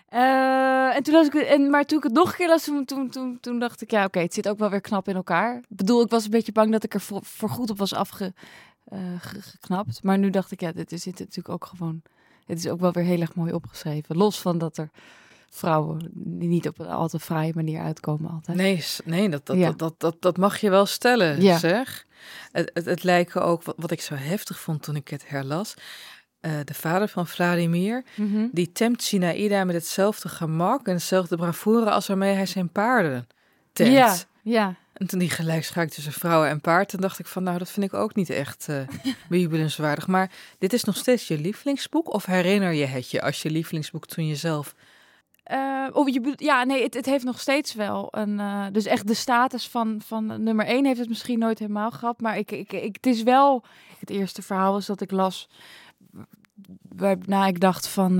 Eh, 0.08 0.96
en 0.96 1.02
toen 1.02 1.14
las 1.14 1.26
ik 1.26 1.34
en, 1.34 1.70
maar 1.70 1.84
toen 1.84 1.98
ik 1.98 2.04
het 2.04 2.12
nog 2.12 2.30
een 2.30 2.36
keer 2.36 2.48
las, 2.48 2.64
toen, 2.64 2.84
toen, 2.84 3.10
toen, 3.10 3.38
toen 3.40 3.58
dacht 3.58 3.82
ik, 3.82 3.90
ja, 3.90 4.04
oké, 4.04 4.18
het 4.18 4.34
zit 4.34 4.48
ook 4.48 4.58
wel 4.58 4.70
weer 4.70 4.80
knap 4.80 5.08
in 5.08 5.14
elkaar. 5.14 5.56
Ik 5.56 5.76
bedoel, 5.76 6.02
ik 6.02 6.10
was 6.10 6.24
een 6.24 6.30
beetje 6.30 6.52
bang 6.52 6.72
dat 6.72 6.84
ik 6.84 6.94
er 6.94 7.00
voor, 7.00 7.20
voor 7.24 7.48
goed 7.48 7.70
op 7.70 7.78
was 7.78 7.94
afgeknapt. 7.94 10.02
maar 10.02 10.18
nu 10.18 10.30
dacht 10.30 10.50
ik, 10.50 10.60
ja, 10.60 10.72
dit 10.72 10.92
is 10.92 11.02
dit 11.02 11.18
natuurlijk 11.18 11.48
ook 11.48 11.64
gewoon, 11.64 12.02
het 12.46 12.58
is 12.58 12.68
ook 12.68 12.80
wel 12.80 12.92
weer 12.92 13.04
heel 13.04 13.20
erg 13.20 13.34
mooi 13.34 13.52
opgeschreven. 13.52 14.16
Los 14.16 14.40
van 14.40 14.58
dat 14.58 14.76
er 14.76 14.90
vrouwen 15.54 16.10
die 16.14 16.48
niet 16.48 16.68
op 16.68 16.78
een 16.78 16.86
altijd 16.86 17.22
fraaie 17.22 17.52
manier 17.54 17.80
uitkomen 17.80 18.30
altijd. 18.30 18.56
Nee, 18.56 18.84
nee 19.04 19.28
dat, 19.28 19.46
dat, 19.46 19.56
Ja. 19.56 19.66
dat, 19.66 19.78
dat, 19.78 19.94
dat, 19.98 20.16
dat 20.20 20.36
mag 20.36 20.58
je 20.60 20.70
wel 20.70 20.86
stellen, 20.86 21.42
Ja. 21.42 21.58
zeg. 21.58 22.06
Het, 22.52 22.70
het, 22.74 22.84
het 22.84 23.02
lijken 23.02 23.42
ook, 23.44 23.62
wat, 23.62 23.74
wat 23.78 23.90
ik 23.90 24.00
zo 24.00 24.14
heftig 24.14 24.60
vond 24.60 24.82
toen 24.82 24.96
ik 24.96 25.08
het 25.08 25.28
herlas. 25.28 25.74
eh, 26.40 26.52
de 26.64 26.74
vader 26.74 27.08
van 27.08 27.26
Vladimir, 27.26 28.04
Mhm. 28.16 28.46
die 28.52 28.72
tempt 28.72 29.02
Sinaïda 29.02 29.64
met 29.64 29.74
hetzelfde 29.74 30.28
gemak 30.28 30.86
en 30.86 30.92
hetzelfde 30.92 31.36
bravoure 31.36 31.90
als 31.90 32.06
waarmee 32.06 32.34
hij 32.34 32.46
zijn 32.46 32.68
paarden 32.68 33.26
temt. 33.72 33.92
Ja, 33.92 34.16
ja. 34.42 34.74
En 34.92 35.06
toen 35.06 35.18
die 35.18 35.30
gelijkschaak 35.30 35.88
tussen 35.88 36.12
vrouwen 36.12 36.48
en 36.48 36.60
paard, 36.60 36.88
toen 36.88 37.00
dacht 37.00 37.18
ik 37.18 37.26
van, 37.26 37.42
nou, 37.42 37.58
dat 37.58 37.70
vind 37.70 37.86
ik 37.86 37.94
ook 37.94 38.14
niet 38.14 38.30
echt 38.30 38.68
bejubelenswaardig. 39.28 40.06
Maar 40.06 40.30
dit 40.58 40.72
is 40.72 40.84
nog 40.84 40.96
steeds 40.96 41.28
je 41.28 41.38
lievelingsboek? 41.38 42.12
Of 42.12 42.26
herinner 42.26 42.72
je 42.72 42.84
het 42.86 43.10
je 43.10 43.22
als 43.22 43.42
je 43.42 43.50
lievelingsboek 43.50 44.06
toen 44.06 44.26
je 44.26 44.36
zelf... 44.36 44.74
Eh, 45.52 45.86
oh, 45.92 46.08
je 46.08 46.32
ja, 46.36 46.64
nee, 46.64 46.82
het, 46.82 46.94
het 46.94 47.06
heeft 47.06 47.24
nog 47.24 47.40
steeds 47.40 47.74
wel 47.74 48.08
een. 48.10 48.40
eh, 48.40 48.66
dus 48.72 48.84
echt 48.86 49.06
de 49.06 49.14
status 49.14 49.68
van, 49.68 50.00
van 50.04 50.42
nummer 50.42 50.66
1 50.66 50.84
heeft 50.84 50.98
het 50.98 51.08
misschien 51.08 51.38
nooit 51.38 51.58
helemaal 51.58 51.90
gehad. 51.90 52.20
Maar 52.20 52.38
ik, 52.38 52.50
ik, 52.50 52.72
ik, 52.72 52.94
het 52.96 53.06
is 53.06 53.22
wel. 53.22 53.64
Het 53.98 54.10
eerste 54.10 54.42
verhaal 54.42 54.72
was 54.72 54.86
dat 54.86 55.00
ik 55.00 55.10
las. 55.10 55.48
Waarna 56.88 57.46
ik 57.46 57.60
dacht 57.60 57.88
van. 57.88 58.18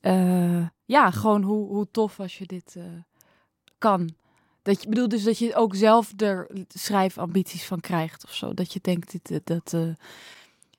eh, 0.00 0.66
ja, 0.84 1.10
gewoon 1.10 1.42
hoe, 1.42 1.66
hoe 1.68 1.90
tof 1.90 2.20
als 2.20 2.38
je 2.38 2.46
dit 2.46 2.76
kan. 3.78 4.10
Dat 4.62 4.82
je 4.82 4.88
bedoelt 4.88 5.10
dus 5.10 5.24
dat 5.24 5.38
je 5.38 5.54
ook 5.54 5.74
zelf 5.74 6.12
er 6.16 6.50
schrijfambities 6.68 7.64
van 7.64 7.80
krijgt 7.80 8.24
of 8.24 8.34
zo. 8.34 8.54
Dat 8.54 8.72
je 8.72 8.78
denkt, 8.82 9.10
dit- 9.24 9.40
dat. 9.46 9.76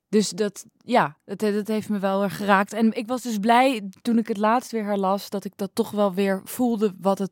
Eh, 0.09 0.19
dus 0.19 0.29
dat, 0.29 0.65
ja, 0.77 1.17
het, 1.25 1.41
het 1.41 1.67
heeft 1.67 1.89
me 1.89 1.99
wel 1.99 2.23
erg 2.23 2.37
geraakt. 2.37 2.73
En 2.73 2.93
ik 2.93 3.07
was 3.07 3.21
dus 3.21 3.37
blij 3.37 3.89
toen 4.01 4.17
ik 4.17 4.27
het 4.27 4.37
laatst 4.37 4.71
weer 4.71 4.83
herlas, 4.85 5.29
dat 5.29 5.45
ik 5.45 5.53
dat 5.55 5.69
toch 5.73 5.91
wel 5.91 6.13
weer 6.13 6.41
voelde 6.43 6.93
wat 7.01 7.19
het 7.19 7.31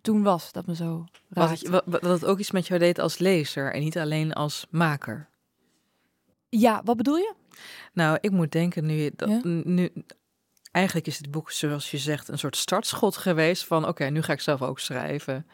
toen 0.00 0.22
was. 0.22 0.52
Dat 0.52 0.66
me 0.66 0.74
zo 0.74 1.04
raakte. 1.28 1.52
het, 1.52 1.68
wa- 1.68 1.82
wa- 1.84 1.98
dat 1.98 2.20
het 2.20 2.24
ook 2.24 2.38
iets 2.38 2.50
met 2.50 2.66
jou 2.66 2.80
deed 2.80 2.98
als 2.98 3.18
lezer 3.18 3.72
en 3.72 3.80
niet 3.80 3.98
alleen 3.98 4.32
als 4.32 4.66
maker? 4.70 5.28
Ja, 6.48 6.80
wat 6.84 6.96
bedoel 6.96 7.16
je? 7.16 7.34
Nou, 7.92 8.18
ik 8.20 8.30
moet 8.30 8.52
denken 8.52 8.86
nu, 8.86 9.10
dat, 9.16 9.28
Ja? 9.28 9.40
nu... 9.64 9.92
Eigenlijk 10.70 11.06
is 11.06 11.16
het 11.18 11.30
boek, 11.30 11.50
zoals 11.50 11.90
je 11.90 11.98
zegt, 11.98 12.28
een 12.28 12.38
soort 12.38 12.56
startschot 12.56 13.16
geweest 13.16 13.64
van... 13.64 13.86
oké, 13.88 14.04
nu 14.04 14.22
ga 14.22 14.32
ik 14.32 14.40
zelf 14.40 14.62
ook 14.62 14.78
schrijven. 14.78 15.46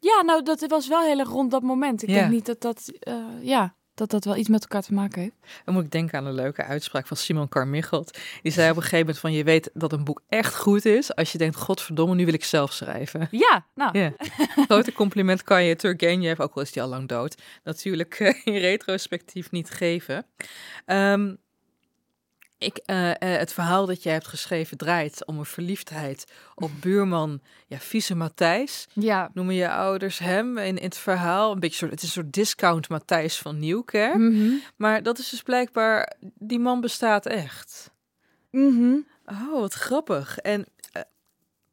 Ja, 0.00 0.22
nou, 0.22 0.42
dat 0.42 0.66
was 0.66 0.88
wel 0.88 1.00
heel 1.02 1.18
erg 1.18 1.28
rond 1.28 1.50
dat 1.50 1.62
moment. 1.62 2.02
Ik 2.02 2.08
Ja. 2.08 2.14
denk 2.14 2.30
niet 2.30 2.46
dat 2.46 2.60
dat, 2.60 2.88
eh, 3.00 3.14
ja, 3.42 3.74
dat 3.96 4.10
dat 4.10 4.24
wel 4.24 4.36
iets 4.36 4.48
met 4.48 4.62
elkaar 4.62 4.82
te 4.82 4.94
maken 4.94 5.20
heeft. 5.20 5.34
Dan 5.64 5.74
moet 5.74 5.84
ik 5.84 5.90
denken 5.90 6.18
aan 6.18 6.26
een 6.26 6.34
leuke 6.34 6.64
uitspraak 6.64 7.06
van 7.06 7.16
Simon 7.16 7.48
Carmichelt. 7.48 8.18
Die 8.42 8.52
zei 8.52 8.70
op 8.70 8.76
een 8.76 8.82
gegeven 8.82 8.98
moment 8.98 9.18
van... 9.18 9.32
je 9.32 9.44
weet 9.44 9.70
dat 9.74 9.92
een 9.92 10.04
boek 10.04 10.22
echt 10.28 10.56
goed 10.56 10.84
is... 10.84 11.14
als 11.14 11.32
je 11.32 11.38
denkt, 11.38 11.56
godverdomme, 11.56 12.14
nu 12.14 12.24
wil 12.24 12.34
ik 12.34 12.44
zelf 12.44 12.72
schrijven. 12.72 13.28
Ja, 13.30 13.66
nou, 13.74 13.98
Ja, 13.98 14.12
grote 14.68 14.92
compliment 14.92 15.42
kan 15.42 15.64
je 15.64 15.76
Turgenev, 15.76 16.40
ook 16.40 16.54
al 16.54 16.62
is 16.62 16.72
die 16.72 16.82
al 16.82 16.88
lang 16.88 17.08
dood, 17.08 17.42
natuurlijk 17.64 18.20
eh, 18.20 18.34
in 18.44 18.56
retrospectief 18.56 19.50
niet 19.50 19.70
geven. 19.70 20.26
Ehm, 20.84 21.34
ik, 22.58 22.76
eh, 22.76 23.10
eh, 23.10 23.16
het 23.38 23.52
verhaal 23.52 23.86
dat 23.86 24.02
jij 24.02 24.12
hebt 24.12 24.26
geschreven 24.26 24.76
draait 24.76 25.26
om 25.26 25.38
een 25.38 25.44
verliefdheid 25.44 26.32
op 26.54 26.70
buurman, 26.80 27.40
ja, 27.66 27.78
vieze 27.78 28.14
Matthijs. 28.14 28.86
ja. 28.92 29.30
Noemen 29.34 29.54
je 29.54 29.70
ouders 29.70 30.18
hem 30.18 30.58
in, 30.58 30.78
in 30.78 30.84
het 30.84 30.96
verhaal? 30.96 31.52
Een 31.52 31.60
beetje 31.60 31.76
soort, 31.76 31.90
het 31.90 32.00
is 32.00 32.06
een 32.06 32.22
soort 32.22 32.32
discount 32.32 32.88
Matthijs 32.88 33.38
van 33.38 33.58
Nieuwkerk. 33.58 34.16
Mhm. 34.16 34.52
Maar 34.76 35.02
dat 35.02 35.18
is 35.18 35.28
dus 35.28 35.42
blijkbaar, 35.42 36.16
die 36.34 36.58
man 36.58 36.80
bestaat 36.80 37.26
echt. 37.26 37.90
Mhm. 38.50 38.96
Oh, 39.26 39.60
wat 39.60 39.74
grappig. 39.74 40.38
En 40.38 40.66
eh, 40.92 41.02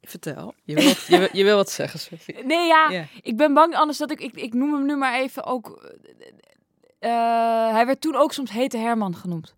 vertel, 0.02 0.54
je 0.62 0.74
wil, 0.74 0.84
wat, 0.84 1.02
je, 1.02 1.18
wil, 1.18 1.28
je 1.32 1.44
wil 1.44 1.56
wat 1.56 1.70
zeggen, 1.70 2.00
Sophie. 2.00 2.44
Nee, 2.54 2.66
ja, 2.66 3.06
ik 3.22 3.36
ben 3.36 3.54
bang 3.54 3.74
anders 3.74 3.98
dat 3.98 4.10
ik, 4.10 4.20
ik, 4.20 4.34
ik 4.34 4.54
noem 4.54 4.72
hem 4.72 4.86
nu 4.86 4.96
maar 4.96 5.14
even 5.14 5.44
ook. 5.44 5.92
hij 6.98 7.86
werd 7.86 8.00
toen 8.00 8.16
ook 8.16 8.32
soms 8.32 8.50
Hete 8.50 8.76
Herman 8.76 9.16
genoemd. 9.16 9.54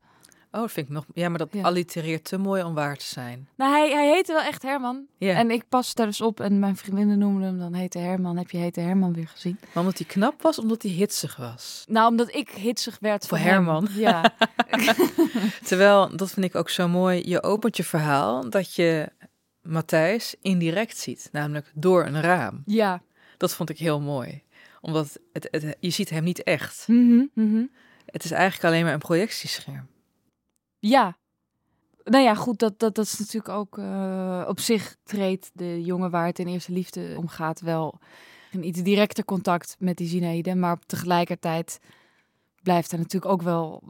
Oh, 0.56 0.62
dat 0.62 0.72
vind 0.72 0.86
ik 0.86 0.92
nog. 0.92 1.04
Ja, 1.14 1.28
maar 1.28 1.38
dat 1.38 1.48
Ja. 1.52 1.62
allitereert 1.62 2.24
te 2.24 2.38
mooi 2.38 2.62
om 2.62 2.74
waar 2.74 2.96
te 2.96 3.04
zijn. 3.04 3.48
Nou, 3.56 3.72
hij, 3.72 3.90
hij 3.90 4.08
heette 4.14 4.32
wel 4.32 4.42
echt 4.42 4.62
Herman. 4.62 5.06
Ja. 5.18 5.34
En 5.34 5.50
ik 5.50 5.68
pas 5.68 5.94
daar 5.94 6.06
dus 6.06 6.20
op 6.20 6.40
en 6.40 6.58
mijn 6.58 6.76
vriendinnen 6.76 7.18
noemden 7.18 7.42
hem 7.48 7.58
dan 7.58 7.74
Hete 7.74 7.98
Herman. 7.98 8.36
Heb 8.36 8.50
je 8.50 8.58
Hete 8.58 8.80
Herman 8.80 9.12
weer 9.12 9.28
gezien? 9.28 9.58
Maar 9.74 9.82
omdat 9.82 9.98
hij 9.98 10.06
knap 10.06 10.42
was, 10.42 10.58
omdat 10.58 10.82
hij 10.82 10.90
hitsig 10.90 11.36
was. 11.36 11.84
Nou, 11.88 12.10
omdat 12.10 12.34
ik 12.34 12.50
hitsig 12.50 12.96
werd 13.00 13.26
Voor 13.26 13.38
hem. 13.38 13.46
Herman. 13.46 13.88
Ja. 13.90 14.34
Terwijl, 15.68 16.16
dat 16.16 16.30
vind 16.30 16.46
ik 16.46 16.54
ook 16.54 16.70
zo 16.70 16.88
mooi, 16.88 17.22
je 17.28 17.42
opent 17.42 17.76
je 17.76 17.84
verhaal 17.84 18.50
dat 18.50 18.74
je 18.74 19.08
Matthijs 19.62 20.34
indirect 20.42 20.98
ziet, 20.98 21.28
namelijk 21.32 21.70
door 21.74 22.06
een 22.06 22.20
raam. 22.20 22.62
ja. 22.66 23.02
Dat 23.36 23.54
vond 23.54 23.70
ik 23.70 23.78
heel 23.78 24.00
mooi. 24.00 24.42
Omdat 24.80 25.18
het, 25.32 25.48
het, 25.50 25.76
je 25.80 25.90
ziet 25.90 26.10
hem 26.10 26.24
niet 26.24 26.42
echt. 26.42 26.84
Mhm, 26.88 27.24
mhm. 27.34 27.62
Het 28.06 28.24
is 28.24 28.30
eigenlijk 28.30 28.64
alleen 28.64 28.84
maar 28.84 28.92
een 28.92 28.98
projectiescherm. 28.98 29.86
Ja. 30.88 31.16
Nou 32.04 32.24
ja, 32.24 32.34
goed, 32.34 32.58
dat, 32.58 32.78
dat, 32.78 32.94
dat 32.94 33.04
is 33.04 33.18
natuurlijk 33.18 33.48
ook 33.48 33.78
eh, 33.78 34.44
op 34.48 34.60
zich 34.60 34.96
treedt 35.02 35.50
de 35.54 35.82
jongen 35.82 36.10
waar 36.10 36.26
het 36.26 36.38
in 36.38 36.46
eerste 36.46 36.72
liefde 36.72 37.14
om 37.16 37.28
gaat 37.28 37.60
wel 37.60 37.98
een 38.52 38.66
iets 38.66 38.82
directer 38.82 39.24
contact 39.24 39.76
met 39.78 39.96
die 39.96 40.08
Zinaïde. 40.08 40.54
Maar 40.54 40.78
tegelijkertijd 40.86 41.80
blijft 42.62 42.92
er 42.92 42.98
natuurlijk 42.98 43.32
ook 43.32 43.42
wel, 43.42 43.82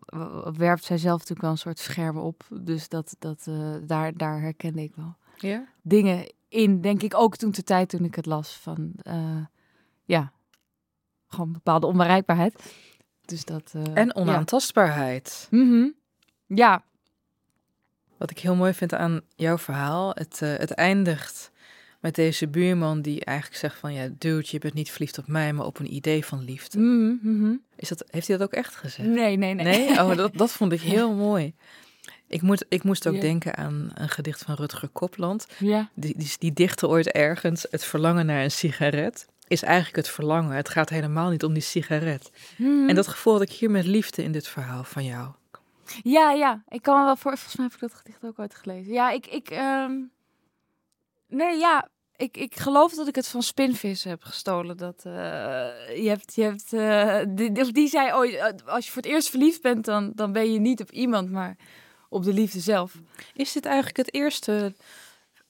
werpt 0.57 0.85
zij 0.85 0.99
zelf 0.99 1.19
natuurlijk 1.19 1.41
wel 1.41 1.51
een 1.51 1.59
soort 1.59 1.79
schermen 1.79 2.23
op. 2.23 2.47
Dus 2.63 2.89
dat, 2.89 3.17
dat, 3.19 3.47
eh, 3.47 3.75
daar, 3.83 4.17
daar 4.17 4.41
herkende 4.41 4.83
ik 4.83 4.95
wel 4.95 5.17
Ja? 5.37 5.67
dingen 5.83 6.33
in, 6.49 6.81
denk 6.81 7.03
ik 7.03 7.15
ook 7.15 7.37
toen 7.37 7.51
de 7.51 7.63
tijd 7.63 7.89
toen 7.89 8.05
ik 8.05 8.15
het 8.15 8.27
las 8.27 8.57
van, 8.57 8.93
eh, 8.97 9.45
ja, 10.05 10.33
gewoon 11.27 11.53
bepaalde 11.53 11.87
onbereikbaarheid. 11.87 12.75
Dus 13.25 13.45
dat. 13.45 13.75
En 13.95 14.07
ja. 14.07 14.13
onaantastbaarheid. 14.15 15.49
Mhm. 15.51 15.89
Ja, 16.47 16.83
Wat 18.19 18.31
ik 18.31 18.39
heel 18.39 18.55
mooi 18.55 18.75
vind 18.75 18.95
aan 18.95 19.21
jouw 19.35 19.59
verhaal, 19.59 20.11
het, 20.15 20.43
eh, 20.43 20.57
het 20.57 20.71
eindigt 20.71 21.51
met 22.01 22.15
deze 22.15 22.49
buurman 22.49 23.01
die 23.01 23.25
eigenlijk 23.25 23.59
zegt 23.59 23.79
van 23.79 23.93
ja, 23.95 24.09
dude, 24.19 24.47
je 24.51 24.59
bent 24.59 24.75
niet 24.75 24.91
verliefd 24.91 25.19
op 25.19 25.27
mij, 25.27 25.53
maar 25.53 25.67
op 25.67 25.79
een 25.79 25.95
idee 25.95 26.25
van 26.25 26.45
liefde. 26.45 26.79
Mhm, 26.79 27.15
mhm. 27.21 27.55
Is 27.77 27.89
dat, 27.89 28.05
heeft 28.11 28.27
hij 28.29 28.37
dat 28.37 28.47
ook 28.47 28.55
echt 28.55 28.77
gezegd? 28.77 29.09
Nee, 29.09 29.37
nee, 29.37 29.55
nee. 29.55 29.65
Nee? 29.65 29.89
Oh, 29.91 30.17
dat, 30.17 30.35
dat 30.35 30.53
vond 30.53 30.73
ik 30.73 30.81
heel 30.97 31.15
mooi. 31.15 31.55
Ik, 32.29 32.43
moet, 32.43 32.65
ik 32.69 32.83
moest 32.83 33.07
ook 33.07 33.15
Ja. 33.15 33.21
denken 33.21 33.57
aan 33.57 33.91
een 33.95 34.09
gedicht 34.09 34.43
van 34.43 34.55
Rutger 34.55 34.89
Kopland. 34.89 35.47
Ja. 35.59 35.91
Die, 35.95 36.15
die, 36.17 36.35
die 36.39 36.53
dichtte 36.53 36.89
ooit 36.89 37.07
ergens, 37.11 37.67
het 37.71 37.85
verlangen 37.85 38.27
naar 38.27 38.43
een 38.43 38.51
sigaret 38.51 39.27
is 39.49 39.63
eigenlijk 39.63 39.97
het 39.97 40.09
verlangen. 40.09 40.57
Het 40.57 40.69
gaat 40.69 40.89
helemaal 40.89 41.31
niet 41.31 41.45
om 41.45 41.53
die 41.53 41.63
sigaret. 41.63 42.31
Mhm. 42.57 42.89
En 42.89 42.95
dat 42.95 43.09
gevoel 43.09 43.33
had 43.33 43.43
ik 43.43 43.51
hier 43.51 43.71
met 43.71 43.85
liefde 43.87 44.23
in 44.23 44.33
dit 44.33 44.49
verhaal 44.49 44.85
van 44.85 45.05
jou. 45.05 45.29
Ja, 46.03 46.31
ja. 46.31 46.63
Ik 46.69 46.83
kan 46.83 46.99
me 46.99 47.05
wel 47.05 47.17
voor. 47.17 47.31
Volgens 47.37 47.57
mij 47.57 47.65
heb 47.65 47.75
ik 47.75 47.81
dat 47.81 47.95
gedicht 47.95 48.25
ook 48.25 48.39
ooit 48.39 48.55
gelezen. 48.55 48.93
Ja, 48.93 49.11
ik. 49.11 49.27
ik 49.27 49.51
ehm, 49.51 49.93
Nee, 51.29 51.59
ja. 51.59 51.89
Ik, 52.17 52.37
ik 52.37 52.57
geloof 52.57 52.95
dat 52.95 53.09
ik 53.09 53.15
het 53.15 53.29
van 53.29 53.43
Spinvis 53.43 54.05
heb 54.05 54.23
gestolen. 54.23 54.77
Dat 54.77 55.03
eh, 55.05 55.13
je 56.03 56.09
hebt. 56.09 56.35
Je 56.35 56.43
hebt 56.43 56.73
eh, 56.73 57.19
die, 57.29 57.73
die 57.73 57.89
zei 57.89 58.13
ooit: 58.15 58.35
eh, 58.35 58.67
als 58.67 58.87
je 58.87 58.93
voor 58.93 59.03
het 59.03 59.11
eerst 59.11 59.31
verliefd 59.31 59.63
bent, 59.63 59.85
dan, 59.85 60.13
dan 60.15 60.33
ben 60.33 60.53
je 60.53 60.59
niet 60.59 60.81
op 60.81 60.91
iemand, 60.91 61.31
maar 61.31 61.57
op 62.09 62.25
de 62.25 62.33
liefde 62.33 62.61
zelf. 62.61 62.95
Is 63.35 63.53
dit 63.53 63.65
eigenlijk 63.65 63.97
het 63.97 64.15
eerste 64.15 64.75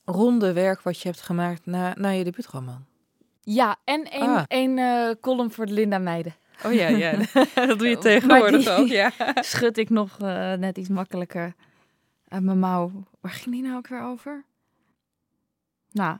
ronde 0.04 0.52
werk 0.52 0.80
wat 0.80 1.00
je 1.00 1.08
hebt 1.08 1.20
gemaakt 1.20 1.66
na, 1.66 1.94
na 1.94 2.08
je 2.08 2.24
debuutroman? 2.24 2.84
Ja, 3.40 3.76
en 3.84 4.14
een, 4.14 4.28
Ah. 4.28 4.42
een 4.48 5.20
column 5.20 5.52
voor 5.52 5.66
de 5.66 5.72
Linda 5.72 5.98
Meiden. 5.98 6.34
Oh 6.64 6.72
ja, 6.72 6.88
ja. 6.88 7.12
dat 7.66 7.78
doe 7.78 7.88
je 7.88 7.98
tegenwoordig 7.98 8.68
ook, 8.68 8.86
ja. 8.86 9.12
Schud 9.40 9.78
ik 9.78 9.90
nog 9.90 10.18
eh, 10.20 10.52
net 10.52 10.78
iets 10.78 10.88
makkelijker 10.88 11.54
uit 12.28 12.42
mijn 12.42 12.58
mouw. 12.58 12.90
Waar 13.20 13.32
ging 13.32 13.54
die 13.54 13.62
nou 13.64 13.76
ook 13.76 13.88
weer 13.88 14.02
over? 14.02 14.44
Nou, 15.92 16.16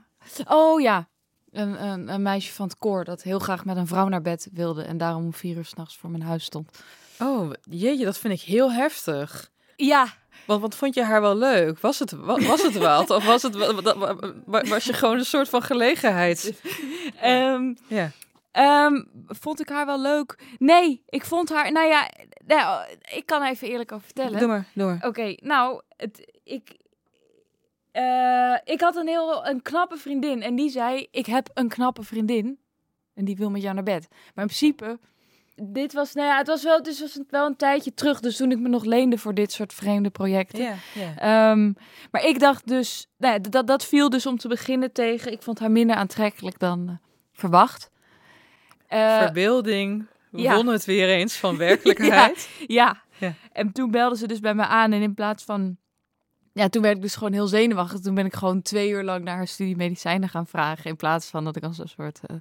oh 0.46 0.80
ja. 0.80 1.08
Een, 1.52 1.84
een, 1.84 2.08
een 2.08 2.22
meisje 2.22 2.52
van 2.52 2.66
het 2.66 2.78
koor 2.78 3.04
dat 3.04 3.22
heel 3.22 3.38
graag 3.38 3.64
met 3.64 3.76
een 3.76 3.86
vrouw 3.86 4.08
naar 4.08 4.22
bed 4.22 4.48
wilde 4.52 4.82
en 4.82 4.96
daarom 4.98 5.24
om 5.24 5.34
vier 5.34 5.56
uur 5.56 5.64
s'nachts 5.64 5.96
voor 5.96 6.10
mijn 6.10 6.22
huis 6.22 6.44
stond. 6.44 6.78
Oh, 7.20 7.50
jeetje, 7.62 8.04
dat 8.04 8.18
vind 8.18 8.34
ik 8.34 8.40
heel 8.40 8.72
heftig. 8.72 9.50
Ja, 9.76 10.06
Want, 10.44 10.60
want 10.60 10.74
vond 10.74 10.94
je 10.94 11.02
haar 11.02 11.20
wel 11.20 11.36
leuk? 11.36 11.80
Was 11.80 11.98
het, 11.98 12.10
wa- 12.10 12.40
was 12.40 12.62
het 12.62 12.76
wat? 12.76 13.10
Of 13.10 13.24
was, 13.24 13.42
het, 13.42 13.54
wa- 13.56 13.74
wa- 13.82 13.96
wa- 13.96 14.32
wa- 14.44 14.64
was 14.64 14.84
je 14.84 14.92
gewoon 14.92 15.18
een 15.18 15.24
soort 15.24 15.48
van 15.48 15.62
gelegenheid? 15.62 16.60
ehm, 17.20 17.74
Ja. 17.86 18.10
Ehm, 18.56 19.02
vond 19.26 19.60
ik 19.60 19.68
haar 19.68 19.86
wel 19.86 20.00
leuk? 20.00 20.38
Nee, 20.58 21.02
ik 21.08 21.24
vond 21.24 21.48
haar, 21.48 21.72
nou 21.72 21.86
ja, 21.86 22.10
nou, 22.46 22.86
ik 23.14 23.26
kan 23.26 23.42
even 23.42 23.68
eerlijk 23.68 23.92
over 23.92 24.04
vertellen. 24.04 24.38
Doe 24.38 24.48
maar, 24.48 24.68
doe 24.74 24.86
maar. 24.86 25.08
Oké, 25.08 25.36
nou, 25.40 25.82
het, 25.96 26.40
ik, 26.44 26.76
eh, 27.92 28.56
ik 28.64 28.80
had 28.80 28.96
een 28.96 29.08
heel 29.08 29.46
een 29.46 29.62
knappe 29.62 29.96
vriendin 29.96 30.42
en 30.42 30.54
die 30.54 30.70
zei: 30.70 31.06
Ik 31.10 31.26
heb 31.26 31.50
een 31.54 31.68
knappe 31.68 32.02
vriendin 32.02 32.58
en 33.14 33.24
die 33.24 33.36
wil 33.36 33.50
met 33.50 33.62
jou 33.62 33.74
naar 33.74 33.82
bed. 33.82 34.06
Maar 34.10 34.44
in 34.44 34.50
principe, 34.56 34.98
dit 35.54 35.92
was, 35.92 36.12
nou 36.12 36.28
ja, 36.28 36.36
het 36.36 36.46
was 36.46 36.62
wel, 36.62 36.82
dus 36.82 37.00
was 37.00 37.14
het 37.14 37.30
wel 37.30 37.46
een 37.46 37.56
tijdje 37.56 37.94
terug, 37.94 38.20
dus 38.20 38.36
toen 38.36 38.50
ik 38.50 38.58
me 38.58 38.68
nog 38.68 38.84
leende 38.84 39.18
voor 39.18 39.34
dit 39.34 39.52
soort 39.52 39.74
vreemde 39.74 40.10
projecten. 40.10 40.78
Ehm, 41.16 41.72
maar 42.10 42.24
ik 42.24 42.38
dacht 42.38 42.66
dus, 42.66 43.06
nou 43.16 43.32
ja, 43.32 43.38
dat, 43.38 43.66
dat 43.66 43.84
viel 43.84 44.10
dus 44.10 44.26
om 44.26 44.36
te 44.36 44.48
beginnen 44.48 44.92
tegen. 44.92 45.32
Ik 45.32 45.42
vond 45.42 45.58
haar 45.58 45.70
minder 45.70 45.96
aantrekkelijk 45.96 46.58
dan 46.58 46.88
eh, 46.88 46.94
verwacht. 47.32 47.90
Eh, 48.88 49.18
Verbeelding 49.18 50.06
ja. 50.30 50.54
won 50.54 50.66
het 50.66 50.84
weer 50.84 51.08
eens 51.08 51.36
van 51.36 51.56
werkelijkheid. 51.66 52.48
Ja. 52.66 53.04
Ja. 53.18 53.34
En 53.52 53.72
toen 53.72 53.90
belden 53.90 54.18
ze 54.18 54.26
dus 54.26 54.40
bij 54.40 54.54
me 54.54 54.66
aan 54.66 54.92
en 54.92 55.02
in 55.02 55.14
plaats 55.14 55.44
van... 55.44 55.76
Ja, 56.52 56.68
toen 56.68 56.82
werd 56.82 56.96
ik 56.96 57.02
dus 57.02 57.14
gewoon 57.16 57.32
heel 57.32 57.46
zenuwachtig. 57.46 58.00
Toen 58.00 58.14
ben 58.14 58.26
ik 58.26 58.34
gewoon 58.34 58.62
twee 58.62 58.90
uur 58.90 59.02
lang 59.04 59.24
naar 59.24 59.36
haar 59.36 59.46
studie 59.46 59.76
medicijnen 59.76 60.28
gaan 60.28 60.46
vragen. 60.46 60.84
In 60.84 60.96
plaats 60.96 61.26
van 61.26 61.44
dat 61.44 61.56
ik 61.56 61.62
als 61.62 61.78
een 61.78 61.88
soort... 61.88 62.20
eh, 62.26 62.36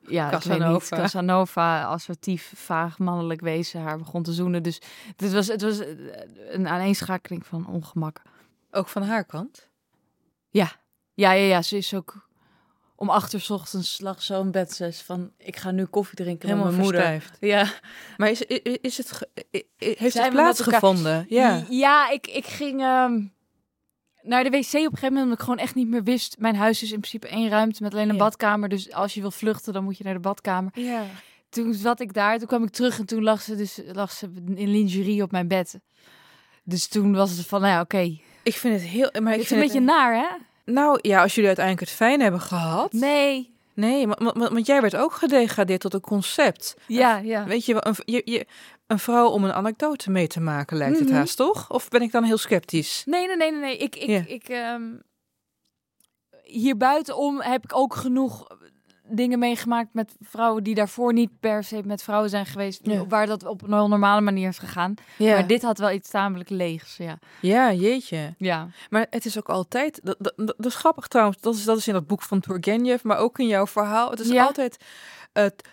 ja, 0.00 0.30
weet 0.30 0.32
niet, 0.32 0.48
Casanova. 0.48 0.96
Casanova, 0.96 1.84
assertief, 1.84 2.52
vaag, 2.56 2.98
mannelijk 2.98 3.40
wezen 3.40 3.80
haar 3.80 3.98
begon 3.98 4.22
te 4.22 4.32
zoenen. 4.32 4.62
Dus 4.62 4.80
het 5.16 5.32
was, 5.32 5.46
het 5.46 5.62
was 5.62 5.78
eh, 5.78 5.88
een 6.48 6.68
aaneenschakeling 6.68 7.46
van 7.46 7.66
ongemak. 7.66 8.22
Ook 8.70 8.88
van 8.88 9.02
haar 9.02 9.24
kant. 9.24 9.68
Ja, 10.48 10.72
ja, 11.14 11.32
ja, 11.32 11.62
ze 11.62 11.76
is 11.76 11.94
ook... 11.94 12.27
Om 13.00 13.08
acht 13.10 13.32
uur 13.32 13.40
's 13.40 13.50
ochtends 13.50 14.00
lag 14.00 14.22
zo 14.22 14.40
in 14.40 14.50
bed. 14.50 14.72
Ze 14.72 14.86
is 14.86 15.00
van, 15.00 15.30
ik 15.38 15.56
ga 15.56 15.70
nu 15.70 15.84
koffie 15.84 16.16
drinken 16.16 16.48
Helemaal 16.48 16.72
met 16.72 16.76
mijn 16.80 16.88
moeder. 16.88 17.30
Ja, 17.40 17.66
Maar 18.16 18.30
is, 18.30 18.42
is, 18.42 18.78
is 18.80 18.96
het, 18.96 19.12
ge- 19.12 19.28
heeft 19.50 19.66
Zijn 19.78 19.96
het 19.98 20.14
elkaar- 20.14 20.30
plaatsgevonden? 20.32 21.26
Ja. 21.28 21.64
Ja, 21.68 22.10
ik, 22.10 22.26
ik 22.26 22.46
ging 22.46 22.80
ehm, 22.80 23.20
naar 24.22 24.44
de 24.44 24.50
wc 24.50 24.64
op 24.66 24.74
een 24.74 24.80
gegeven 24.82 25.00
moment 25.02 25.22
omdat 25.22 25.38
ik 25.38 25.44
gewoon 25.44 25.58
echt 25.58 25.74
niet 25.74 25.88
meer 25.88 26.02
wist. 26.04 26.36
Mijn 26.38 26.56
huis 26.56 26.82
is 26.82 26.92
in 26.92 26.98
principe 27.00 27.28
één 27.28 27.48
ruimte 27.48 27.82
met 27.82 27.92
alleen 27.92 28.08
een 28.08 28.14
Ja. 28.16 28.20
badkamer. 28.20 28.68
Dus 28.68 28.92
als 28.92 29.14
je 29.14 29.20
wil 29.20 29.30
vluchten, 29.30 29.72
dan 29.72 29.84
moet 29.84 29.98
je 29.98 30.04
naar 30.04 30.14
de 30.14 30.20
badkamer. 30.20 30.70
ja. 30.74 31.02
Toen 31.50 31.74
zat 31.74 32.00
ik 32.00 32.12
daar, 32.12 32.38
toen 32.38 32.46
kwam 32.46 32.62
ik 32.62 32.70
terug 32.70 32.98
en 32.98 33.06
toen 33.06 33.22
lag 33.22 33.40
ze, 33.42 33.56
dus, 33.56 33.80
lag 33.92 34.12
ze 34.12 34.30
in 34.54 34.68
lingerie 34.70 35.22
op 35.22 35.30
mijn 35.30 35.48
bed. 35.48 35.78
Dus 36.64 36.86
toen 36.88 37.14
was 37.14 37.30
het 37.36 37.46
van, 37.46 37.60
nou 37.60 37.72
ja, 37.72 37.80
oké. 37.80 38.18
Ik 38.42 38.54
vind 38.54 38.74
het 38.80 38.90
heel... 38.90 39.10
Maar 39.22 39.32
ik 39.32 39.38
Het 39.38 39.44
is 39.44 39.50
een 39.50 39.60
beetje 39.60 39.80
naar, 39.80 40.14
hè? 40.14 40.26
Nou 40.70 40.98
ja, 41.02 41.22
als 41.22 41.30
jullie 41.34 41.46
uiteindelijk 41.48 41.86
het 41.88 41.96
fijn 41.96 42.20
hebben 42.20 42.40
gehad. 42.40 42.92
Nee. 42.92 43.56
Nee, 43.74 44.06
want 44.32 44.66
jij 44.66 44.80
werd 44.80 44.96
ook 44.96 45.12
gedegradeerd 45.12 45.80
tot 45.80 45.94
een 45.94 46.00
concept. 46.00 46.76
Ja, 46.86 47.16
ja. 47.16 47.44
Weet 47.44 47.64
je, 47.66 47.76
een, 47.86 47.94
je, 48.04 48.22
je, 48.24 48.46
een 48.86 48.98
vrouw 48.98 49.28
om 49.28 49.44
een 49.44 49.52
anekdote 49.52 50.10
mee 50.10 50.26
te 50.26 50.40
maken 50.40 50.76
lijkt 50.76 50.98
het 50.98 51.08
Mhm. 51.08 51.16
haast, 51.16 51.36
toch? 51.36 51.70
Of 51.70 51.88
ben 51.88 52.02
ik 52.02 52.12
dan 52.12 52.24
heel 52.24 52.38
sceptisch? 52.38 53.02
Nee, 53.06 53.26
nee, 53.26 53.36
nee, 53.36 53.50
nee. 53.50 53.60
nee. 53.60 53.76
Ik, 53.76 53.96
ik, 53.96 54.08
Ja. 54.08 54.22
ik, 54.26 54.48
ehm, 54.48 54.82
hier 56.42 56.76
buitenom 56.76 57.40
heb 57.40 57.64
ik 57.64 57.76
ook 57.76 57.94
genoeg 57.94 58.46
dingen 59.10 59.38
meegemaakt 59.38 59.94
met 59.94 60.14
vrouwen 60.20 60.62
die 60.62 60.74
daarvoor 60.74 61.12
niet 61.12 61.30
per 61.40 61.64
se 61.64 61.82
met 61.84 62.02
vrouwen 62.02 62.30
zijn 62.30 62.46
geweest, 62.46 62.80
Ja. 62.82 63.06
waar 63.06 63.26
dat 63.26 63.44
op 63.46 63.62
een 63.62 63.72
heel 63.72 63.88
normale 63.88 64.20
manier 64.20 64.48
is 64.48 64.58
gegaan. 64.58 64.94
Ja, 65.18 65.32
Maar 65.34 65.46
dit 65.46 65.62
had 65.62 65.78
wel 65.78 65.90
iets 65.90 66.10
tamelijk 66.10 66.50
leegs, 66.50 66.96
ja. 66.96 67.18
ja 67.40 67.72
jeetje. 67.72 68.34
Ja. 68.38 68.68
Maar 68.90 69.06
het 69.10 69.24
is 69.24 69.38
ook 69.38 69.48
altijd... 69.48 70.00
Dat, 70.02 70.16
dat, 70.18 70.32
dat 70.36 70.66
is 70.66 70.74
grappig 70.74 71.06
trouwens. 71.06 71.40
Dat 71.40 71.54
is, 71.54 71.64
dat 71.64 71.76
is 71.78 71.86
in 71.88 71.92
dat 71.94 72.06
boek 72.06 72.22
van 72.22 72.40
Turgenev, 72.40 73.02
maar 73.02 73.18
ook 73.18 73.38
in 73.38 73.46
jouw 73.46 73.66
verhaal. 73.66 74.10
Het 74.10 74.20
is 74.20 74.28
Ja. 74.28 74.44
altijd 74.44 74.76
het, 75.32 75.68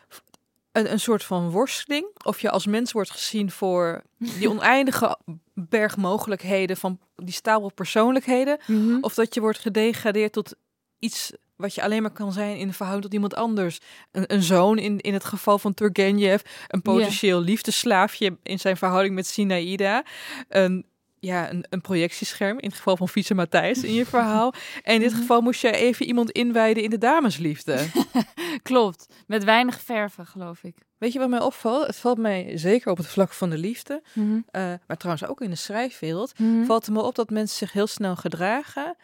een, 0.71 0.91
een 0.91 0.99
soort 0.99 1.23
van 1.23 1.49
worsteling. 1.49 2.05
Of 2.25 2.39
je 2.41 2.49
als 2.49 2.65
mens 2.65 2.91
wordt 2.91 3.11
gezien 3.11 3.51
voor 3.51 4.01
die 4.17 4.49
oneindige 4.49 5.17
berg 5.53 5.97
mogelijkheden 5.97 6.77
van 6.77 6.99
die 7.15 7.33
stapel 7.33 7.71
persoonlijkheden. 7.73 8.57
Mhm. 8.67 8.97
Of 9.01 9.13
dat 9.13 9.33
je 9.33 9.39
wordt 9.41 9.59
gedegradeerd 9.59 10.33
tot 10.33 10.53
iets 10.99 11.31
wat 11.55 11.75
je 11.75 11.81
alleen 11.83 12.01
maar 12.01 12.11
kan 12.11 12.31
zijn 12.33 12.57
in 12.57 12.67
een 12.67 12.73
verhouding 12.73 13.03
tot 13.05 13.13
iemand 13.13 13.35
anders. 13.35 13.79
Een, 14.11 14.33
een 14.33 14.41
zoon 14.43 14.77
in, 14.77 14.99
in 14.99 15.13
het 15.13 15.23
geval 15.25 15.59
van 15.59 15.73
Turgenev. 15.73 16.41
Een 16.67 16.81
potentieel 16.81 17.41
liefdeslaafje 17.41 18.37
in 18.43 18.59
zijn 18.59 18.77
verhouding 18.77 19.15
met 19.15 19.27
Sinaïda. 19.27 20.03
Een, 20.49 20.85
ja, 21.19 21.49
een, 21.49 21.65
een 21.69 21.81
projectiescherm 21.81 22.59
in 22.59 22.67
het 22.67 22.77
geval 22.77 22.97
van 22.97 23.09
Fietse 23.09 23.33
Matthijs 23.33 23.83
in 23.83 23.93
je 23.93 24.05
verhaal. 24.15 24.53
En 24.83 24.93
in 24.93 24.99
dit 24.99 25.11
Mhm. 25.11 25.19
geval 25.19 25.41
moest 25.41 25.61
je 25.61 25.71
even 25.71 26.05
iemand 26.05 26.31
inwijden 26.31 26.83
in 26.83 26.89
de 26.89 26.97
damesliefde. 26.97 27.77
Klopt. 28.63 29.07
Met 29.27 29.43
weinig 29.43 29.81
verven, 29.81 30.25
geloof 30.25 30.63
ik. 30.63 30.75
Weet 30.97 31.13
je 31.13 31.19
wat 31.19 31.29
mij 31.29 31.41
opvalt? 31.41 31.87
Het 31.87 31.95
valt 31.95 32.17
mij 32.17 32.51
zeker 32.57 32.91
op 32.91 32.97
het 32.97 33.07
vlak 33.07 33.31
van 33.33 33.49
de 33.49 33.57
liefde. 33.57 34.01
Mhm. 34.13 34.39
eh, 34.51 34.73
maar 34.87 34.97
trouwens 34.97 35.27
ook 35.27 35.41
in 35.41 35.49
de 35.49 35.55
schrijfwereld. 35.55 36.39
Mhm. 36.39 36.65
Valt 36.65 36.85
het 36.85 36.95
me 36.95 37.01
op 37.01 37.15
dat 37.15 37.29
mensen 37.29 37.57
zich 37.57 37.71
heel 37.71 37.87
snel 37.87 38.15
gedragen 38.15 38.95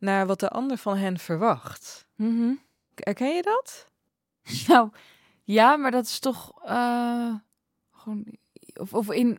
naar 0.00 0.26
wat 0.26 0.40
de 0.40 0.48
ander 0.48 0.76
van 0.76 0.96
hen 0.96 1.18
verwacht. 1.18 2.06
Mhm. 2.14 2.52
Herken 2.94 3.34
je 3.34 3.42
dat? 3.42 3.88
Nou, 4.68 4.90
ja, 5.44 5.76
maar 5.76 5.90
dat 5.90 6.04
is 6.04 6.18
toch 6.18 6.52
eh, 6.64 7.34
gewoon. 7.92 8.26
Of, 8.74 8.94
of 8.94 9.10
in. 9.10 9.38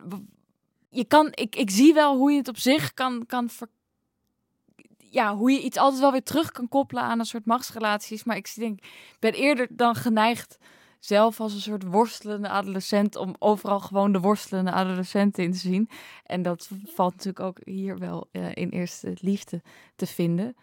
Je 0.88 1.04
kan. 1.04 1.28
Ik, 1.30 1.56
ik 1.56 1.70
zie 1.70 1.94
wel 1.94 2.16
hoe 2.16 2.30
je 2.30 2.38
het 2.38 2.48
op 2.48 2.58
zich 2.58 2.94
kan. 2.94 3.26
kan 3.26 3.50
ver, 3.50 3.68
ja, 4.98 5.34
hoe 5.36 5.50
je 5.50 5.60
iets 5.60 5.76
altijd 5.76 6.00
wel 6.00 6.12
weer 6.12 6.22
terug 6.22 6.50
kan 6.50 6.68
koppelen 6.68 7.02
aan 7.02 7.18
een 7.18 7.24
soort 7.24 7.46
machtsrelaties. 7.46 8.24
Maar 8.24 8.36
ik 8.36 8.54
denk, 8.54 8.80
ben 9.18 9.32
eerder 9.32 9.66
dan 9.70 9.94
geneigd 9.94 10.58
zelf 11.04 11.40
als 11.40 11.54
een 11.54 11.60
soort 11.60 11.84
worstelende 11.84 12.48
adolescent 12.48 13.16
om 13.16 13.34
overal 13.38 13.80
gewoon 13.80 14.12
de 14.12 14.20
worstelende 14.20 14.70
adolescenten 14.70 15.44
in 15.44 15.52
te 15.52 15.58
zien. 15.58 15.88
En 16.26 16.42
dat 16.42 16.70
valt 16.84 17.12
natuurlijk 17.12 17.44
ook 17.44 17.58
hier 17.64 17.98
wel 17.98 18.28
eh, 18.32 18.54
in 18.54 18.68
eerste 18.68 19.16
liefde 19.20 19.62
te 19.96 20.06
vinden. 20.06 20.56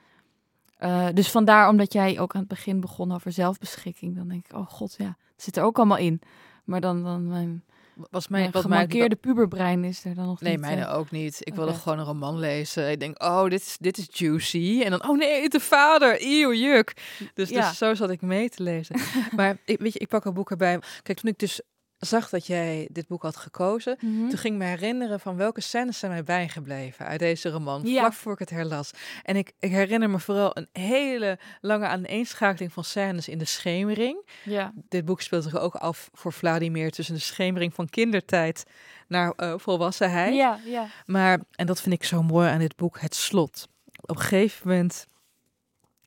Eh, 0.77 1.07
dus 1.13 1.31
vandaar, 1.31 1.69
omdat 1.69 1.93
jij 1.93 2.19
ook 2.19 2.33
aan 2.33 2.39
het 2.39 2.49
begin 2.49 2.79
begon 2.79 3.11
over 3.11 3.31
zelfbeschikking, 3.31 4.15
dan 4.15 4.27
denk 4.27 4.45
ik, 4.45 4.55
oh 4.55 4.67
god, 4.67 4.95
ja, 4.97 5.17
het 5.33 5.43
zit 5.43 5.57
er 5.57 5.63
ook 5.63 5.77
allemaal 5.77 5.97
in. 5.97 6.21
Maar 6.63 6.81
dan, 6.81 7.03
dan 7.03 7.27
mijn 7.27 7.63
was 8.11 8.27
mijn, 8.27 8.51
wat 8.51 8.61
gemarkeerde 8.61 9.15
puberbrein 9.15 9.83
is 9.83 10.05
er 10.05 10.15
dan 10.15 10.25
nog 10.25 10.41
Nee, 10.41 10.51
niet. 10.51 10.61
mijne 10.61 10.81
eh. 10.81 10.97
ook 10.97 11.11
niet. 11.11 11.37
Ik 11.39 11.55
wilde 11.55 11.73
gewoon 11.73 11.99
een 11.99 12.05
roman 12.05 12.39
lezen. 12.39 12.91
Ik 12.91 12.99
denk, 12.99 13.23
oh, 13.23 13.43
dit 13.43 13.61
is, 13.61 13.77
dit 13.79 13.97
is 13.97 14.07
juicy. 14.11 14.81
En 14.83 14.89
dan, 14.91 15.09
oh 15.09 15.17
nee, 15.17 15.49
de 15.49 15.59
vader. 15.59 16.17
Eeuw, 16.19 16.53
juk. 16.53 16.93
Dus, 17.33 17.49
Ja. 17.49 17.67
dus 17.67 17.77
zo 17.77 17.93
zat 17.93 18.09
ik 18.09 18.21
mee 18.21 18.49
te 18.49 18.63
lezen. 18.63 18.95
maar 19.35 19.57
ik, 19.65 19.79
weet 19.79 19.93
je, 19.93 19.99
ik 19.99 20.07
pak 20.07 20.25
een 20.25 20.33
boek 20.33 20.51
erbij. 20.51 20.79
Kijk, 21.03 21.19
toen 21.19 21.29
ik 21.31 21.37
dus 21.39 21.61
zag 21.99 22.29
dat 22.29 22.47
jij 22.47 22.87
dit 22.91 23.07
boek 23.07 23.21
had 23.21 23.35
gekozen... 23.35 23.97
Mhm. 24.01 24.29
Toen 24.29 24.37
ging 24.37 24.53
ik 24.53 24.59
me 24.59 24.65
herinneren 24.65 25.19
van 25.19 25.35
welke 25.35 25.61
scènes 25.61 25.99
zijn 25.99 26.11
mij 26.11 26.23
bijgebleven 26.23 27.05
uit 27.05 27.19
deze 27.19 27.49
roman, 27.49 27.81
Ja. 27.85 27.99
vlak 27.99 28.13
voor 28.13 28.33
ik 28.33 28.39
het 28.39 28.49
herlas. 28.49 28.91
En 29.23 29.35
ik, 29.35 29.51
ik 29.59 29.71
herinner 29.71 30.09
me 30.09 30.19
vooral 30.19 30.57
een 30.57 30.67
hele 30.71 31.39
lange 31.61 31.85
aaneenschakeling 31.87 32.73
van 32.73 32.83
scènes 32.83 33.27
in 33.27 33.37
de 33.37 33.45
schemering. 33.45 34.25
Ja. 34.43 34.73
Dit 34.89 35.05
boek 35.05 35.21
speelt 35.21 35.43
zich 35.43 35.59
ook 35.59 35.75
af 35.75 36.09
voor 36.13 36.33
Vladimir 36.33 36.91
tussen 36.91 37.15
de 37.15 37.21
schemering 37.21 37.73
van 37.73 37.89
kindertijd 37.89 38.63
naar 39.07 39.33
eh, 39.35 39.53
volwassenheid. 39.57 40.35
Ja, 40.35 40.59
ja. 40.65 40.87
Maar, 41.05 41.39
en 41.51 41.65
dat 41.65 41.81
vind 41.81 41.95
ik 41.95 42.03
zo 42.03 42.23
mooi 42.23 42.49
aan 42.49 42.59
dit 42.59 42.75
boek, 42.75 42.99
het 42.99 43.15
slot. 43.15 43.67
Op 44.01 44.15
een 44.15 44.21
gegeven 44.21 44.67
moment, 44.67 45.07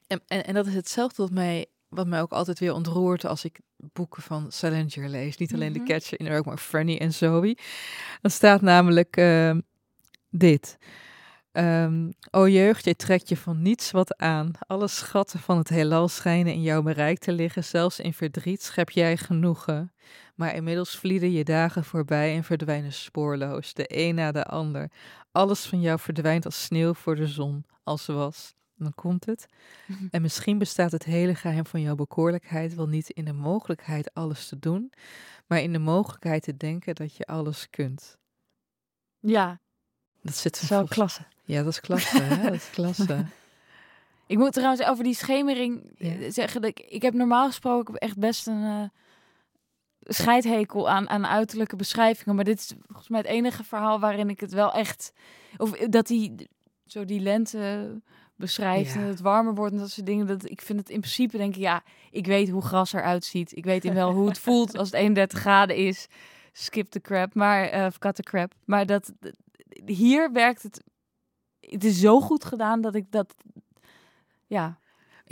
en, 0.07 0.20
en, 0.26 0.44
en 0.44 0.55
dat 0.55 0.66
is 0.66 0.74
hetzelfde 0.74 1.22
wat 1.22 1.31
mij, 1.33 1.66
wat 1.94 2.07
mij 2.07 2.20
ook 2.20 2.33
altijd 2.33 2.59
weer 2.59 2.74
ontroert 2.74 3.24
als 3.24 3.44
ik 3.44 3.61
boeken 3.76 4.22
van 4.22 4.52
Salinger 4.52 5.09
lees. 5.09 5.37
Niet 5.37 5.55
alleen 5.55 5.72
Mhm. 5.72 5.85
The 5.85 5.92
Catcher 5.92 6.20
in 6.20 6.26
the 6.26 6.33
Rye, 6.33 6.42
maar 6.44 6.59
Franny 6.59 6.96
en 6.96 7.12
Zoe. 7.12 7.57
Dan 8.20 8.31
staat 8.31 8.61
namelijk 8.61 9.16
ehm, 9.16 9.61
dit. 10.31 10.78
Ehm, 11.52 12.11
o 12.31 12.48
jeugd, 12.48 12.85
je 12.85 12.96
trekt 12.96 13.28
je 13.28 13.37
van 13.37 13.62
niets 13.62 13.90
wat 13.90 14.16
aan. 14.16 14.50
Alle 14.66 14.88
schatten 14.88 15.40
van 15.40 15.59
het 15.59 15.68
heelal 15.68 16.09
schijnen 16.09 16.52
in 16.52 16.62
jouw 16.62 16.83
bereik 16.83 17.18
te 17.18 17.33
liggen. 17.33 17.64
Zelfs 17.64 18.00
in 18.00 18.14
verdriet 18.14 18.62
schep 18.62 18.90
jij 18.90 19.16
genoegen. 19.16 19.92
Maar 20.35 20.55
inmiddels 20.55 20.96
vlieden 20.96 21.33
je 21.33 21.44
dagen 21.44 21.85
voorbij 21.85 22.35
en 22.37 22.44
verdwijnen 22.44 22.92
spoorloos, 22.92 23.74
de 23.74 23.85
een 23.88 24.14
na 24.14 24.33
de 24.33 24.44
ander. 24.44 24.90
Alles 25.33 25.66
van 25.66 25.81
jou 25.81 25.98
verdwijnt 25.98 26.44
als 26.44 26.64
sneeuw 26.64 26.94
voor 26.94 27.16
de 27.16 27.26
zon, 27.26 27.64
als 27.85 28.07
was. 28.07 28.55
Dan 28.83 28.95
komt 28.95 29.27
het. 29.27 29.47
Mhm. 29.87 30.07
En 30.11 30.23
misschien 30.23 30.59
bestaat 30.59 30.92
het 30.92 31.05
hele 31.05 31.35
geheim 31.35 31.66
van 31.66 31.81
jouw 31.81 31.95
bekoorlijkheid 31.95 32.75
wel 32.75 32.88
niet 32.88 33.11
in 33.11 33.25
de 33.25 33.33
mogelijkheid 33.33 34.14
alles 34.14 34.49
te 34.49 34.59
doen, 34.59 34.92
maar 35.47 35.61
in 35.61 35.73
de 35.73 35.79
mogelijkheid 35.79 36.42
te 36.42 36.57
denken 36.57 36.95
dat 36.95 37.16
je 37.16 37.25
alles 37.27 37.71
kunt. 37.71 38.16
Ja, 39.21 39.61
Dat 40.23 40.37
zit 40.37 40.57
zo 40.57 40.66
volgens- 40.66 40.90
klasse. 40.90 41.23
Ja, 41.45 41.62
dat 41.62 41.73
is 41.73 41.81
klasse, 41.81 42.23
hè? 42.23 42.42
Dat 42.42 42.53
is 42.55 42.71
klasse. 42.71 43.27
Ik 44.27 44.38
moet 44.38 44.53
trouwens 44.53 44.83
over 44.83 45.05
die 45.05 45.14
schemering 45.14 45.92
Ja. 45.97 46.14
eh, 46.14 46.31
zeggen 46.31 46.61
dat 46.61 46.71
ik, 46.71 46.81
ik 46.81 47.03
heb 47.03 47.14
normaal 47.14 47.47
gesproken 47.47 47.95
echt 47.95 48.18
best 48.18 48.47
een 48.47 48.62
eh, 48.64 48.85
scheidhekel 50.01 50.88
aan, 50.90 51.09
aan 51.09 51.27
uiterlijke 51.27 51.77
beschrijvingen. 51.77 52.35
Maar 52.35 52.45
dit 52.45 52.59
is 52.59 52.73
volgens 52.87 53.09
mij 53.09 53.18
het 53.21 53.29
enige 53.29 53.64
verhaal 53.64 54.01
waarin 54.01 54.31
ik 54.31 54.40
het 54.40 54.53
wel 54.53 54.73
echt. 54.73 55.12
Of 55.57 55.71
dat 55.71 56.09
hij 56.09 56.49
zo 56.87 57.05
die 57.05 57.21
lente 57.21 58.01
beschrijft 58.42 58.94
Ja. 58.94 59.00
en 59.00 59.07
het 59.07 59.20
warmer 59.20 59.55
wordt 59.55 59.72
en 59.72 59.78
dat 59.78 59.90
soort 59.90 60.07
dingen. 60.07 60.26
Dat, 60.26 60.50
ik 60.50 60.62
vind 60.62 60.78
het 60.78 60.88
in 60.88 61.00
principe 61.00 61.37
denk 61.37 61.55
ik, 61.55 61.61
ja, 61.61 61.83
ik 62.11 62.26
weet 62.26 62.48
hoe 62.48 62.62
gras 62.62 62.92
eruit 62.92 63.24
ziet. 63.24 63.57
Ik 63.57 63.64
weet 63.64 63.85
in 63.85 63.94
wel 63.94 64.12
hoe 64.12 64.28
het 64.28 64.38
voelt 64.46 64.76
als 64.76 64.90
het 64.90 65.00
31 65.00 65.38
graden 65.38 65.76
is. 65.76 66.07
Skip 66.52 66.90
the 66.90 67.00
crap, 67.00 67.35
maar 67.35 67.92
cut 67.98 68.14
the 68.14 68.22
crap. 68.22 68.52
Maar 68.64 68.87
dat 68.87 69.12
hier 69.85 70.33
werkt 70.33 70.62
het. 70.62 70.83
Het 71.61 71.85
is 71.85 72.00
zo 72.00 72.20
goed 72.20 72.44
gedaan 72.44 72.81
dat 72.81 72.94
ik 72.94 73.11
dat. 73.11 73.35
Ja, 74.46 74.78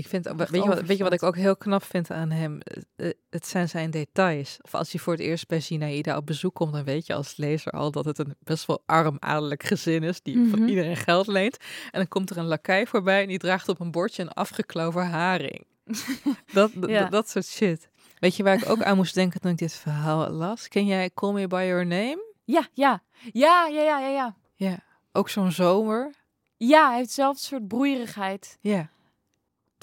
Ik 0.00 0.08
vind, 0.08 0.24
weet 0.36 0.50
je, 0.62 0.68
wat, 0.68 0.80
weet 0.82 0.96
je 0.96 1.02
wat 1.02 1.12
ik 1.12 1.22
ook 1.22 1.36
heel 1.36 1.56
knap 1.56 1.82
vind 1.82 2.10
aan 2.10 2.30
hem? 2.30 2.60
Eh, 2.60 3.06
eh, 3.08 3.12
Het 3.30 3.46
zijn 3.46 3.68
zijn 3.68 3.90
details. 3.90 4.58
Of 4.62 4.74
als 4.74 4.92
hij 4.92 5.00
voor 5.00 5.12
het 5.12 5.22
eerst 5.22 5.48
bij 5.48 5.60
Sinaïda 5.60 6.16
op 6.16 6.26
bezoek 6.26 6.54
komt, 6.54 6.72
dan 6.72 6.84
weet 6.84 7.06
je 7.06 7.14
als 7.14 7.36
lezer 7.36 7.72
al 7.72 7.90
dat 7.90 8.04
het 8.04 8.18
een 8.18 8.34
best 8.42 8.66
wel 8.66 8.82
arm 8.86 9.16
adellijk 9.18 9.62
gezin 9.62 10.02
is 10.02 10.22
die 10.22 10.48
van 10.50 10.58
Mhm. 10.58 10.68
iedereen 10.68 10.96
geld 10.96 11.26
leent. 11.26 11.56
En 11.90 11.98
dan 11.98 12.08
komt 12.08 12.30
er 12.30 12.36
een 12.38 12.44
lakai 12.46 12.86
voorbij 12.86 13.22
en 13.22 13.28
die 13.28 13.38
draagt 13.38 13.68
op 13.68 13.80
een 13.80 13.90
bordje 13.90 14.22
een 14.22 14.32
afgekloven 14.32 15.06
haring. 15.10 15.66
dat, 16.52 16.70
dat, 16.74 16.90
Ja. 16.90 17.08
dat 17.08 17.28
soort 17.30 17.46
shit. 17.46 17.88
Weet 18.18 18.36
je 18.36 18.42
waar 18.42 18.54
ik 18.56 18.68
ook 18.68 18.82
aan 18.82 18.96
moest 18.96 19.14
denken 19.14 19.40
toen 19.40 19.50
ik 19.50 19.58
dit 19.58 19.72
verhaal 19.74 20.30
las? 20.30 20.68
Ken 20.68 20.86
jij 20.86 21.10
Call 21.14 21.32
Me 21.32 21.46
By 21.46 21.64
Your 21.68 21.86
Name? 21.86 22.24
ja, 22.44 22.66
ja, 22.72 23.02
ja, 23.32 23.66
ja, 23.66 23.82
ja, 23.82 23.98
ja, 24.00 24.08
ja. 24.08 24.36
Ja, 24.54 24.78
ook 25.12 25.28
zo'n 25.28 25.52
zomer. 25.52 26.14
Ja, 26.56 26.86
hij 26.86 26.94
heeft 26.96 27.06
hetzelfde 27.06 27.42
soort 27.42 27.68
broeierigheid. 27.68 28.58
Ja, 28.60 28.90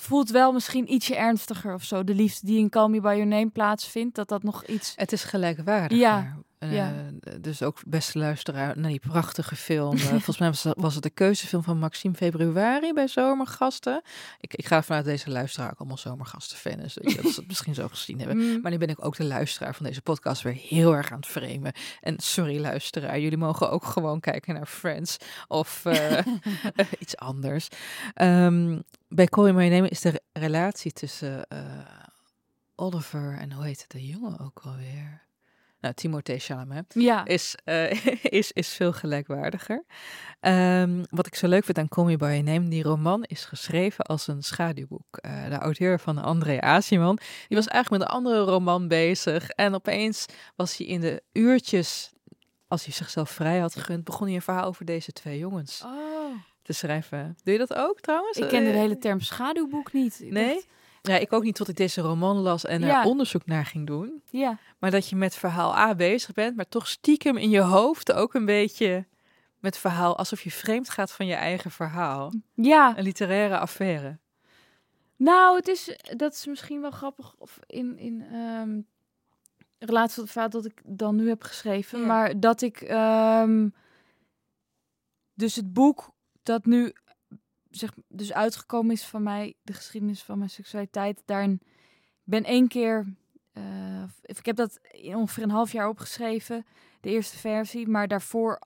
voelt 0.01 0.29
wel 0.29 0.51
misschien 0.51 0.93
ietsje 0.93 1.15
ernstiger 1.15 1.73
of 1.73 1.83
zo. 1.83 2.03
De 2.03 2.15
liefde 2.15 2.45
die 2.47 2.59
in 2.59 2.69
Call 2.69 2.89
Me 2.89 3.01
By 3.01 3.07
Your 3.07 3.27
Name 3.27 3.49
plaatsvindt, 3.49 4.15
dat 4.15 4.27
dat 4.29 4.43
nog 4.43 4.65
iets... 4.65 4.93
het 4.95 5.11
is 5.11 5.23
gelijkwaardig. 5.23 5.97
Ja, 5.97 6.37
Eh, 6.59 6.73
ja. 6.73 6.93
Dus 7.41 7.61
ook 7.63 7.77
beste 7.87 8.17
luisteraar 8.17 8.77
naar 8.79 8.89
die 8.91 8.99
prachtige 8.99 9.55
film. 9.55 9.93
Eh, 9.95 9.99
volgens 10.23 10.37
mij 10.37 10.47
was, 10.49 10.61
dat- 10.61 10.77
was 10.77 10.93
het 10.93 11.03
de 11.03 11.09
keuzefilm 11.09 11.63
van 11.63 11.79
Maxime 11.79 12.15
Februari 12.15 12.93
bij 12.93 13.07
Zomergasten. 13.07 14.01
Ik, 14.39 14.53
ik 14.53 14.65
ga 14.67 14.75
ervan 14.75 14.95
uit 14.95 15.05
dat 15.05 15.13
deze 15.13 15.29
luisteraar 15.29 15.69
ook 15.71 15.77
allemaal 15.79 15.97
Zomergasten 15.97 16.57
fan 16.57 16.79
is. 16.79 16.93
Dat 16.93 17.11
ze 17.11 17.39
het 17.39 17.47
misschien 17.47 17.73
zo 17.73 17.87
gezien 17.87 18.19
hebben. 18.19 18.37
Mm, 18.37 18.61
Maar 18.61 18.71
nu 18.71 18.77
ben 18.77 18.87
ik 18.89 19.05
ook 19.05 19.15
de 19.15 19.23
luisteraar 19.23 19.75
van 19.75 19.85
deze 19.85 20.01
podcast 20.01 20.41
weer 20.41 20.53
heel 20.53 20.95
erg 20.95 21.11
aan 21.11 21.17
het 21.19 21.27
framen. 21.27 21.73
En 22.01 22.15
sorry 22.19 22.59
luisteraar, 22.61 23.19
jullie 23.19 23.37
mogen 23.37 23.71
ook 23.71 23.85
gewoon 23.85 24.19
kijken 24.19 24.53
naar 24.53 24.65
Friends 24.67 25.17
of 25.47 25.85
eh, 25.85 26.17
iets 26.99 27.17
anders. 27.17 27.67
Ehm, 28.13 28.79
bij 29.07 29.25
Call 29.25 29.51
Name 29.51 29.89
is 29.89 30.01
de 30.01 30.09
re- 30.09 30.19
relatie 30.33 30.91
tussen 30.91 31.47
eh, 31.47 31.59
Oliver 32.75 33.37
en 33.39 33.51
hoe 33.51 33.65
heet 33.65 33.81
het 33.81 33.91
de 33.91 34.07
jongen 34.07 34.39
ook 34.39 34.61
alweer? 34.63 35.25
Nou, 35.79 35.93
Timothée 35.93 36.39
Chalamet 36.39 36.93
ja, 36.97 37.25
is, 37.25 37.55
eh, 37.63 38.05
is, 38.39 38.51
is 38.51 38.73
veel 38.73 38.93
gelijkwaardiger. 38.93 39.85
Ehm, 40.39 41.03
wat 41.09 41.27
ik 41.27 41.35
zo 41.35 41.47
leuk 41.47 41.63
vind 41.65 41.77
aan 41.77 41.87
Call 41.87 42.05
Me 42.05 42.17
By 42.17 42.25
Your 42.25 42.43
Name, 42.43 42.67
die 42.67 42.83
roman 42.83 43.23
is 43.23 43.45
geschreven 43.45 44.05
als 44.05 44.27
een 44.27 44.43
schaduwboek. 44.43 45.17
Eh, 45.17 45.49
de 45.49 45.55
auteur 45.57 45.99
van 45.99 46.17
André 46.17 46.61
Aziman, 46.61 47.19
die 47.47 47.57
was 47.57 47.67
eigenlijk 47.67 48.01
met 48.01 48.11
een 48.11 48.15
andere 48.15 48.39
roman 48.39 48.87
bezig. 48.87 49.49
En 49.49 49.73
opeens 49.73 50.25
was 50.55 50.77
hij 50.77 50.87
in 50.87 51.01
de 51.01 51.23
uurtjes, 51.31 52.11
als 52.67 52.85
hij 52.85 52.93
zichzelf 52.93 53.29
vrij 53.29 53.59
had 53.59 53.75
gegund, 53.75 54.03
begon 54.03 54.27
hij 54.27 54.35
een 54.35 54.41
verhaal 54.41 54.65
over 54.65 54.85
deze 54.85 55.11
twee 55.11 55.37
jongens 55.37 55.81
Oh, 55.85 56.16
te 56.67 56.73
schrijven. 56.73 57.37
Doe 57.43 57.53
je 57.53 57.59
dat 57.59 57.73
ook 57.73 57.99
trouwens? 57.99 58.37
ik 58.37 58.47
kende 58.47 58.65
de 58.69 58.75
Eh, 58.75 58.79
hele 58.81 58.97
term 58.97 59.19
schaduwboek 59.19 59.93
niet. 59.93 60.21
Ik 60.21 60.31
Nee? 60.31 60.53
dacht- 60.53 60.67
Ja, 61.01 61.17
ik 61.17 61.33
ook 61.33 61.43
niet 61.43 61.55
tot 61.55 61.67
ik 61.67 61.75
deze 61.75 62.01
roman 62.01 62.37
las 62.37 62.65
en 62.65 62.81
er 62.81 62.87
Ja. 62.87 63.03
onderzoek 63.05 63.45
naar 63.45 63.65
ging 63.65 63.87
doen. 63.87 64.21
ja, 64.29 64.57
Maar 64.77 64.91
dat 64.91 65.09
je 65.09 65.15
met 65.15 65.35
verhaal 65.35 65.75
A 65.77 65.95
bezig 65.95 66.33
bent, 66.33 66.55
maar 66.55 66.67
toch 66.67 66.87
stiekem 66.87 67.37
in 67.37 67.49
je 67.49 67.61
hoofd 67.61 68.11
ook 68.13 68.33
een 68.33 68.45
beetje 68.45 69.05
met 69.59 69.77
verhaal, 69.77 70.17
alsof 70.17 70.41
je 70.41 70.51
vreemd 70.51 70.89
gaat 70.89 71.11
van 71.11 71.25
je 71.25 71.33
eigen 71.33 71.71
verhaal. 71.71 72.31
ja. 72.53 72.97
Een 72.97 73.03
literaire 73.03 73.57
affaire. 73.57 74.17
Nou, 75.15 75.55
het 75.57 75.67
is, 75.67 75.97
dat 76.17 76.33
is 76.33 76.45
misschien 76.45 76.81
wel 76.81 76.91
grappig 76.91 77.35
of 77.37 77.59
in, 77.67 77.97
in 77.97 78.25
ehm, 78.31 78.79
relatie 79.79 80.13
tot 80.15 80.23
het 80.23 80.31
verhaal 80.31 80.49
dat 80.49 80.65
ik 80.65 80.81
dan 80.85 81.15
nu 81.15 81.27
heb 81.27 81.41
geschreven. 81.43 81.99
Ja. 81.99 82.05
Maar 82.05 82.39
dat 82.39 82.61
ik 82.61 82.81
ehm, 82.81 83.69
dus 85.33 85.55
het 85.55 85.73
boek 85.73 86.09
dat 86.47 86.65
nu 86.65 86.93
zeg, 87.69 87.93
dus 88.07 88.33
uitgekomen 88.33 88.91
is 88.91 89.05
van 89.05 89.23
mij, 89.23 89.55
de 89.61 89.73
geschiedenis 89.73 90.23
van 90.23 90.37
mijn 90.37 90.49
seksualiteit, 90.49 91.21
daarin 91.25 91.61
ben 92.23 92.43
één 92.43 92.67
keer, 92.67 93.05
eh, 93.51 94.03
ik 94.21 94.45
heb 94.45 94.55
dat 94.55 94.79
in 94.91 95.15
ongeveer 95.15 95.43
een 95.43 95.49
half 95.49 95.71
jaar 95.71 95.87
opgeschreven, 95.87 96.65
de 97.01 97.09
eerste 97.09 97.37
versie, 97.37 97.87
maar 97.87 98.07
daarvoor 98.07 98.61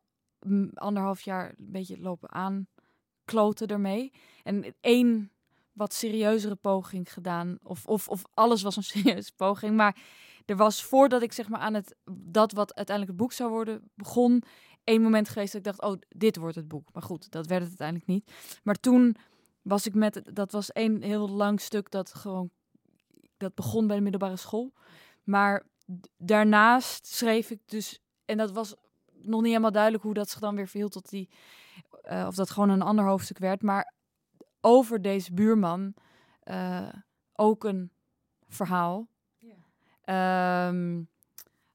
anderhalf 0.74 1.22
jaar 1.22 1.50
een 1.50 1.72
beetje 1.72 2.00
lopen 2.00 2.32
aankloten 2.32 3.67
ermee. 3.67 4.12
En 4.44 4.76
één 4.82 5.32
wat 5.74 5.94
serieuzere 5.94 6.56
poging 6.56 7.13
gedaan. 7.13 7.58
Of, 7.63 7.86
of, 7.86 8.08
of 8.08 8.24
alles 8.34 8.62
was 8.62 8.76
een 8.76 8.84
serieuze 8.94 9.32
poging. 9.36 9.76
Maar 9.76 9.96
er 10.46 10.56
was 10.56 10.84
voordat 10.84 11.22
ik 11.22 11.32
zeg 11.32 11.50
maar 11.50 11.60
aan 11.60 11.74
het 11.74 11.96
dat 12.12 12.52
wat 12.52 12.76
uiteindelijk 12.76 13.17
het 13.17 13.28
boek 13.28 13.34
zou 13.34 13.50
worden 13.50 13.89
begon. 13.96 14.44
Één 14.84 15.02
moment 15.02 15.30
geweest 15.30 15.52
dat 15.52 15.65
ik 15.65 15.67
dacht, 15.67 15.82
oh, 15.91 16.02
dit 16.08 16.38
wordt 16.38 16.56
het 16.56 16.67
boek. 16.67 16.89
Maar 16.94 17.04
goed, 17.04 17.32
dat 17.32 17.48
werd 17.48 17.62
het 17.62 17.70
uiteindelijk 17.70 18.08
niet. 18.08 18.32
Maar 18.63 18.76
toen 18.76 19.15
was 19.62 19.86
ik 19.86 19.94
met, 19.94 20.22
dat 20.34 20.52
was 20.52 20.72
één 20.72 21.02
heel 21.02 21.30
lang 21.30 21.62
stuk 21.62 21.91
dat 21.91 22.13
gewoon, 22.13 22.50
dat 23.38 23.56
begon 23.56 23.88
bij 23.88 23.96
de 23.96 24.02
middelbare 24.02 24.36
school. 24.36 24.74
Maar 25.24 25.65
daarnaast 26.17 27.06
schreef 27.06 27.50
ik 27.50 27.60
dus, 27.65 28.00
en 28.26 28.38
dat 28.38 28.52
was 28.52 28.76
nog 29.12 29.39
niet 29.39 29.50
helemaal 29.50 29.72
duidelijk 29.72 30.04
hoe 30.04 30.13
dat 30.13 30.30
zich 30.30 30.39
dan 30.39 30.56
weer 30.56 30.67
verhield 30.67 30.91
tot 30.91 31.10
die, 31.10 31.30
eh, 32.02 32.26
of 32.28 32.36
dat 32.36 32.50
gewoon 32.50 32.70
een 32.70 32.82
ander 32.82 33.06
hoofdstuk 33.06 33.38
werd. 33.38 33.62
Maar 33.62 33.94
over 34.62 35.02
deze 35.02 35.34
buurman 35.34 35.94
eh, 36.39 36.94
ook 37.34 37.63
een 37.63 37.91
verhaal. 38.48 39.08
Ehm, 40.02 41.04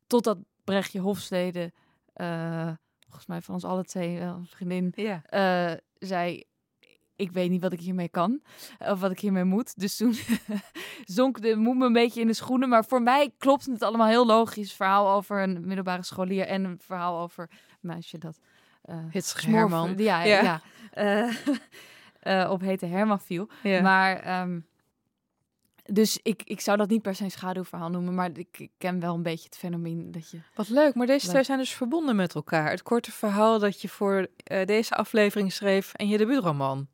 totdat 0.06 0.38
Brechtje 0.64 1.00
Hofstede, 1.00 1.72
eh, 2.12 2.72
volgens 3.16 3.26
mij 3.26 3.40
van 3.40 3.54
ons 3.54 3.64
alle 3.64 3.84
twee 3.84 4.18
wel 4.18 4.34
een 4.34 4.46
vriendin, 4.46 4.92
Ja. 4.94 5.22
eh, 5.24 5.78
zei... 5.98 6.44
ik 7.16 7.30
weet 7.32 7.50
niet 7.50 7.60
wat 7.60 7.72
ik 7.72 7.80
hiermee 7.80 8.08
kan 8.08 8.42
of 8.78 9.00
wat 9.00 9.10
ik 9.10 9.18
hiermee 9.20 9.44
moet. 9.44 9.78
Dus 9.78 9.96
toen 9.96 10.14
zonk 11.18 11.40
de 11.42 11.56
moed 11.56 11.76
me 11.76 11.86
een 11.86 11.92
beetje 11.92 12.20
in 12.20 12.26
de 12.26 12.34
schoenen. 12.34 12.68
Maar 12.68 12.84
voor 12.84 13.02
mij 13.02 13.30
klopt 13.38 13.66
het 13.66 13.82
allemaal 13.82 14.06
heel 14.06 14.26
logisch. 14.26 14.72
Verhaal 14.72 15.10
over 15.10 15.42
een 15.42 15.66
middelbare 15.66 16.02
scholier 16.02 16.46
en 16.46 16.64
een 16.64 16.78
verhaal 16.78 17.20
over 17.20 17.50
een 17.50 17.78
meisje 17.80 18.18
dat... 18.18 18.38
Uh, 18.84 18.96
Hitsige 19.10 19.50
Herman. 19.50 19.94
Ja, 19.96 20.22
ja. 20.22 20.42
ja. 20.42 20.60
Uh, 21.24 21.36
uh, 22.42 22.50
op 22.54 22.60
hete 22.60 22.86
Herman 22.86 23.20
viel. 23.20 23.48
Ja. 23.62 23.82
Maar... 23.82 24.40
Um, 24.42 24.66
dus 25.92 26.18
ik, 26.22 26.42
ik 26.44 26.60
zou 26.60 26.76
dat 26.76 26.88
niet 26.88 27.02
per 27.02 27.14
se 27.14 27.24
een 27.24 27.30
schaduwverhaal 27.30 27.90
noemen, 27.90 28.14
maar 28.14 28.30
ik, 28.34 28.58
ik 28.58 28.70
ken 28.78 29.00
wel 29.00 29.14
een 29.14 29.22
beetje 29.22 29.44
het 29.44 29.58
fenomeen 29.58 30.12
dat 30.12 30.30
je... 30.30 30.38
Wat 30.54 30.68
leuk, 30.68 30.94
maar 30.94 31.06
deze 31.06 31.28
twee 31.28 31.42
zijn 31.42 31.58
dus 31.58 31.74
verbonden 31.74 32.16
met 32.16 32.34
elkaar. 32.34 32.70
Het 32.70 32.82
korte 32.82 33.12
verhaal 33.12 33.58
dat 33.58 33.80
je 33.80 33.88
voor 33.88 34.26
uh, 34.52 34.64
deze 34.64 34.94
aflevering 34.94 35.52
schreef 35.52 35.94
en 35.94 36.08
je 36.08 36.18
debuutroman. 36.18 36.86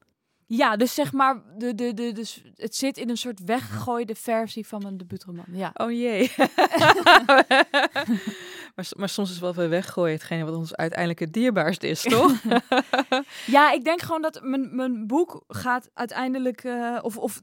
Ja, 0.46 0.76
dus 0.76 0.94
zeg 0.94 1.12
maar, 1.12 1.42
de, 1.59 1.74
de, 1.74 1.94
de, 1.94 2.12
dus 2.12 2.42
het 2.57 2.76
zit 2.76 2.96
in 2.96 3.09
een 3.09 3.16
soort 3.16 3.44
weggegooide 3.44 4.14
versie 4.14 4.66
van 4.66 4.83
mijn 4.83 4.96
debuutroman. 4.96 5.44
Ja. 5.52 5.70
Oh 5.74 5.90
jee. 5.90 6.31
maar, 8.74 8.90
maar 8.96 9.08
soms 9.08 9.30
is 9.30 9.38
wel 9.38 9.54
weer 9.54 9.68
weggooien 9.68 10.14
hetgene 10.14 10.44
wat 10.44 10.54
ons 10.54 10.74
uiteindelijk 10.74 11.20
het 11.20 11.32
dierbaarst 11.32 11.82
is, 11.82 12.02
toch? 12.02 12.42
ja, 13.46 13.72
ik 13.72 13.85
denk 13.85 14.00
gewoon 14.00 14.22
dat 14.22 14.42
mijn, 14.42 14.76
mijn 14.76 15.06
boek 15.06 15.44
gaat 15.48 15.90
uiteindelijk, 15.94 16.64
uh, 16.64 16.98
of, 17.02 17.16
of 17.16 17.40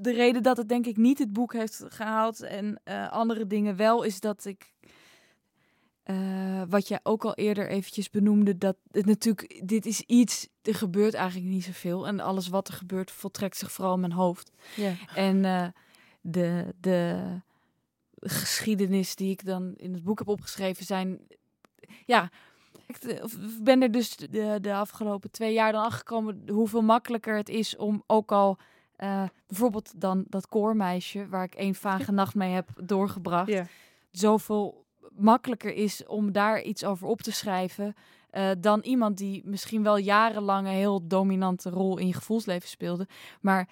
de 0.00 0.12
reden 0.12 0.42
dat 0.42 0.56
het 0.56 0.68
denk 0.68 0.86
ik 0.86 0.96
niet 0.96 1.18
het 1.18 1.32
boek 1.32 1.52
heeft 1.52 1.84
gehaald 1.88 2.42
en 2.42 2.80
uh, 2.84 3.12
andere 3.12 3.46
dingen 3.46 3.76
wel, 3.76 4.02
is 4.02 4.20
dat 4.20 4.44
ik 4.44 4.72
uh, 6.06 6.62
wat 6.68 6.88
je 6.88 7.00
ook 7.02 7.24
al 7.24 7.34
eerder 7.34 7.68
eventjes 7.68 8.10
benoemde, 8.10 8.58
dat 8.58 8.76
het 8.90 9.06
natuurlijk, 9.06 9.62
dit 9.64 9.86
is 9.86 10.00
iets, 10.00 10.48
er 10.62 10.74
gebeurt 10.74 11.14
eigenlijk 11.14 11.50
niet 11.50 11.64
zoveel. 11.64 12.06
En 12.06 12.20
alles 12.20 12.48
wat 12.48 12.68
er 12.68 12.74
gebeurt, 12.74 13.10
voltrekt 13.10 13.56
zich 13.56 13.72
vooral 13.72 13.94
in 13.94 14.00
mijn 14.00 14.12
hoofd. 14.12 14.50
Ja. 14.76 14.92
En 15.14 15.44
uh, 15.44 15.66
de, 16.20 16.74
de 16.80 17.18
geschiedenis 18.22 19.14
die 19.16 19.30
ik 19.30 19.44
dan 19.44 19.74
in 19.76 19.92
het 19.92 20.02
boek 20.02 20.18
heb 20.18 20.28
opgeschreven 20.28 20.84
zijn, 20.84 21.20
ja, 22.06 22.30
ik 22.86 22.98
ben 23.62 23.82
er 23.82 23.90
dus 23.90 24.16
de, 24.16 24.58
de 24.60 24.74
afgelopen 24.74 25.30
twee 25.30 25.52
jaar 25.52 25.72
dan 25.72 25.84
achtergekomen 25.84 26.42
hoeveel 26.48 26.82
makkelijker 26.82 27.36
het 27.36 27.48
is 27.48 27.76
om 27.76 28.02
ook 28.06 28.32
al 28.32 28.58
uh, 28.98 29.24
bijvoorbeeld 29.46 30.00
dan 30.00 30.24
dat 30.28 30.46
koormeisje, 30.46 31.28
waar 31.28 31.44
ik 31.44 31.54
één 31.54 31.74
vage 31.74 32.12
nacht 32.12 32.34
mee 32.34 32.52
heb 32.52 32.68
doorgebracht, 32.84 33.62
zoveel 34.10 34.84
makkelijker 35.10 35.74
is 35.74 36.06
om 36.06 36.32
daar 36.32 36.62
iets 36.62 36.84
over 36.84 37.06
op 37.08 37.22
te 37.22 37.32
schrijven. 37.32 37.94
Uh, 38.32 38.50
dan 38.58 38.80
iemand 38.80 39.18
die 39.18 39.42
misschien 39.44 39.82
wel 39.82 39.96
jarenlang 39.96 40.66
een 40.66 40.72
heel 40.72 41.06
dominante 41.06 41.70
rol 41.70 41.98
in 41.98 42.06
je 42.06 42.12
gevoelsleven 42.12 42.68
speelde. 42.68 43.06
Maar 43.40 43.68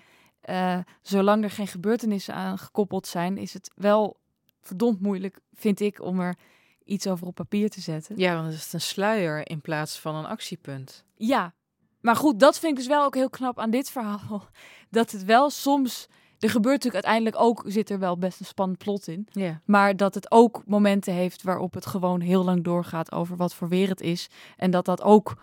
uh, 0.49 0.79
zolang 1.03 1.45
er 1.45 1.51
geen 1.51 1.67
gebeurtenissen 1.67 2.35
aan 2.35 2.59
gekoppeld 2.59 3.07
zijn, 3.07 3.39
is 3.39 3.55
het 3.55 3.71
wel 3.75 4.20
verdomd 4.61 5.01
moeilijk, 5.01 5.41
vind 5.55 5.81
ik, 5.81 6.03
om 6.03 6.21
er 6.21 6.37
iets 6.85 7.07
over 7.07 7.27
op 7.27 7.35
papier 7.35 7.71
te 7.71 7.81
zetten. 7.81 8.19
Ja, 8.19 8.35
want 8.35 8.47
het 8.47 8.55
is 8.55 8.73
een 8.73 8.81
sluier 8.81 9.49
in 9.49 9.61
plaats 9.61 9.99
van 9.99 10.15
een 10.15 10.27
actiepunt. 10.27 11.05
Ja, 11.17 11.55
maar 12.01 12.17
goed, 12.17 12.41
dat 12.41 12.59
vind 12.59 12.73
ik 12.73 12.79
dus 12.79 12.87
wel 12.87 13.05
ook 13.05 13.15
heel 13.15 13.31
knap 13.31 13.59
aan 13.59 13.71
dit 13.71 13.91
verhaal. 13.91 14.49
Dat 14.91 15.11
het 15.11 15.25
wel 15.25 15.51
soms 15.51 16.09
er 16.41 16.51
gebeurt 16.51 16.85
natuurlijk 16.85 17.05
uiteindelijk 17.05 17.43
ook, 17.45 17.65
zit 17.67 17.91
er 17.91 17.99
wel 17.99 18.19
best 18.19 18.41
een 18.41 18.47
spannend 18.47 18.79
plot 18.79 19.09
in. 19.09 19.29
Yeah. 19.31 19.55
Maar 19.65 19.97
dat 19.97 20.15
het 20.15 20.31
ook 20.31 20.63
momenten 20.67 21.13
heeft 21.13 21.43
waarop 21.43 21.75
het 21.75 21.87
gewoon 21.87 22.21
heel 22.21 22.45
lang 22.45 22.65
doorgaat 22.65 23.13
over 23.13 23.37
wat 23.37 23.55
voor 23.55 23.69
weer 23.69 23.89
het 23.89 24.01
is. 24.01 24.31
En 24.57 24.71
dat 24.71 24.85
dat 24.85 25.03
ook... 25.03 25.43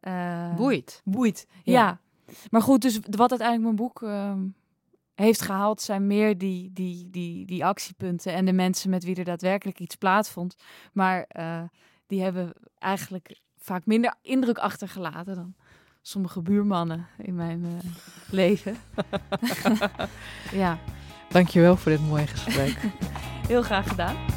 Uh, 0.00 0.56
boeit. 0.56 1.00
Boeit, 1.04 1.46
ja. 1.62 1.72
ja. 1.72 2.00
Maar 2.50 2.62
goed, 2.62 2.82
dus 2.82 2.98
wat 3.10 3.30
uiteindelijk 3.30 3.62
mijn 3.62 3.76
boek 3.76 4.00
uh, 4.02 4.32
heeft 5.22 5.42
gehaald... 5.42 5.80
zijn 5.80 6.06
meer 6.06 6.38
die, 6.38 6.72
die, 6.72 7.10
die, 7.10 7.46
die 7.46 7.64
actiepunten 7.64 8.32
en 8.32 8.44
de 8.44 8.52
mensen 8.52 8.90
met 8.90 9.04
wie 9.04 9.16
er 9.16 9.24
daadwerkelijk 9.24 9.80
iets 9.80 9.96
plaatsvond. 9.96 10.56
Maar 10.92 11.28
uh, 11.38 11.62
die 12.06 12.22
hebben 12.22 12.52
eigenlijk 12.78 13.40
vaak 13.58 13.86
minder 13.86 14.14
indruk 14.22 14.58
achtergelaten 14.58 15.34
dan 15.34 15.54
sommige 16.02 16.42
buurmannen 16.42 17.06
in 17.18 17.34
mijn 17.34 17.60
uh, 17.64 17.90
leven. 18.30 18.76
ja. 20.52 20.78
Dankjewel 21.28 21.76
voor 21.76 21.92
dit 21.92 22.00
mooie 22.00 22.26
gesprek. 22.26 22.76
Heel 23.48 23.62
graag 23.62 23.88
gedaan. 23.88 24.31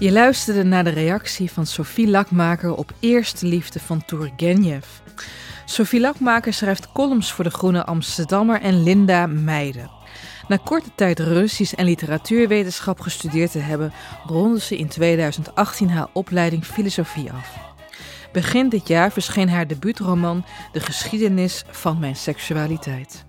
Je 0.00 0.12
luisterde 0.12 0.64
naar 0.64 0.84
de 0.84 0.90
reactie 0.90 1.50
van 1.50 1.66
Sophie 1.66 2.08
Lakmaker 2.08 2.74
op 2.74 2.92
Eerste 3.00 3.46
Liefde 3.46 3.80
van 3.80 4.04
Turgenev. 4.04 4.86
Sophie 5.64 6.00
Lakmaker 6.00 6.52
schrijft 6.52 6.92
columns 6.92 7.32
voor 7.32 7.44
de 7.44 7.50
Groene 7.50 7.84
Amsterdammer 7.84 8.60
en 8.60 8.82
Linda 8.82 9.26
Meijden. 9.26 9.90
Na 10.48 10.56
korte 10.56 10.90
tijd 10.94 11.18
Russisch 11.18 11.72
en 11.74 11.84
literatuurwetenschap 11.84 13.00
gestudeerd 13.00 13.52
te 13.52 13.58
hebben, 13.58 13.92
ronde 14.26 14.60
ze 14.60 14.78
in 14.78 14.88
2018 14.88 15.90
haar 15.90 16.08
opleiding 16.12 16.64
filosofie 16.64 17.32
af. 17.32 17.56
Begin 18.32 18.68
dit 18.68 18.88
jaar 18.88 19.12
verscheen 19.12 19.48
haar 19.48 19.66
debuutroman 19.66 20.44
De 20.72 20.80
geschiedenis 20.80 21.64
van 21.70 21.98
mijn 21.98 22.16
seksualiteit. 22.16 23.26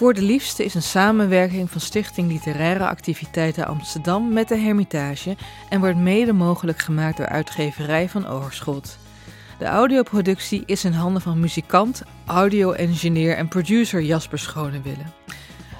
Voor 0.00 0.14
de 0.14 0.22
Liefste 0.22 0.64
is 0.64 0.74
een 0.74 0.82
samenwerking 0.82 1.70
van 1.70 1.80
Stichting 1.80 2.28
Literaire 2.28 2.86
Activiteiten 2.86 3.66
Amsterdam 3.66 4.32
met 4.32 4.48
de 4.48 4.56
Hermitage 4.56 5.36
en 5.68 5.80
wordt 5.80 5.96
mede 5.96 6.32
mogelijk 6.32 6.78
gemaakt 6.78 7.16
door 7.16 7.26
uitgeverij 7.26 8.08
van 8.08 8.30
Oorschot. 8.30 8.98
De 9.58 9.64
audioproductie 9.64 10.62
is 10.66 10.84
in 10.84 10.92
handen 10.92 11.22
van 11.22 11.40
muzikant, 11.40 12.02
audio-engineer 12.26 13.36
en 13.36 13.48
producer 13.48 14.02
Jasper 14.02 14.38
Schonewille. 14.38 15.04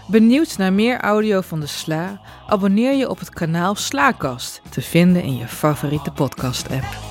Benieuwd 0.07 0.59
naar 0.59 0.73
meer 0.73 1.01
audio 1.01 1.41
van 1.41 1.61
de 1.61 1.67
Sla? 1.67 2.21
Abonneer 2.47 2.95
je 2.95 3.09
op 3.09 3.19
het 3.19 3.31
kanaal 3.31 3.75
Slaakast, 3.75 4.63
te 4.69 4.83
vinden 4.83 5.23
in 5.23 5.37
je 5.37 5.49
favoriete 5.49 6.11
podcast-app. 6.11 7.10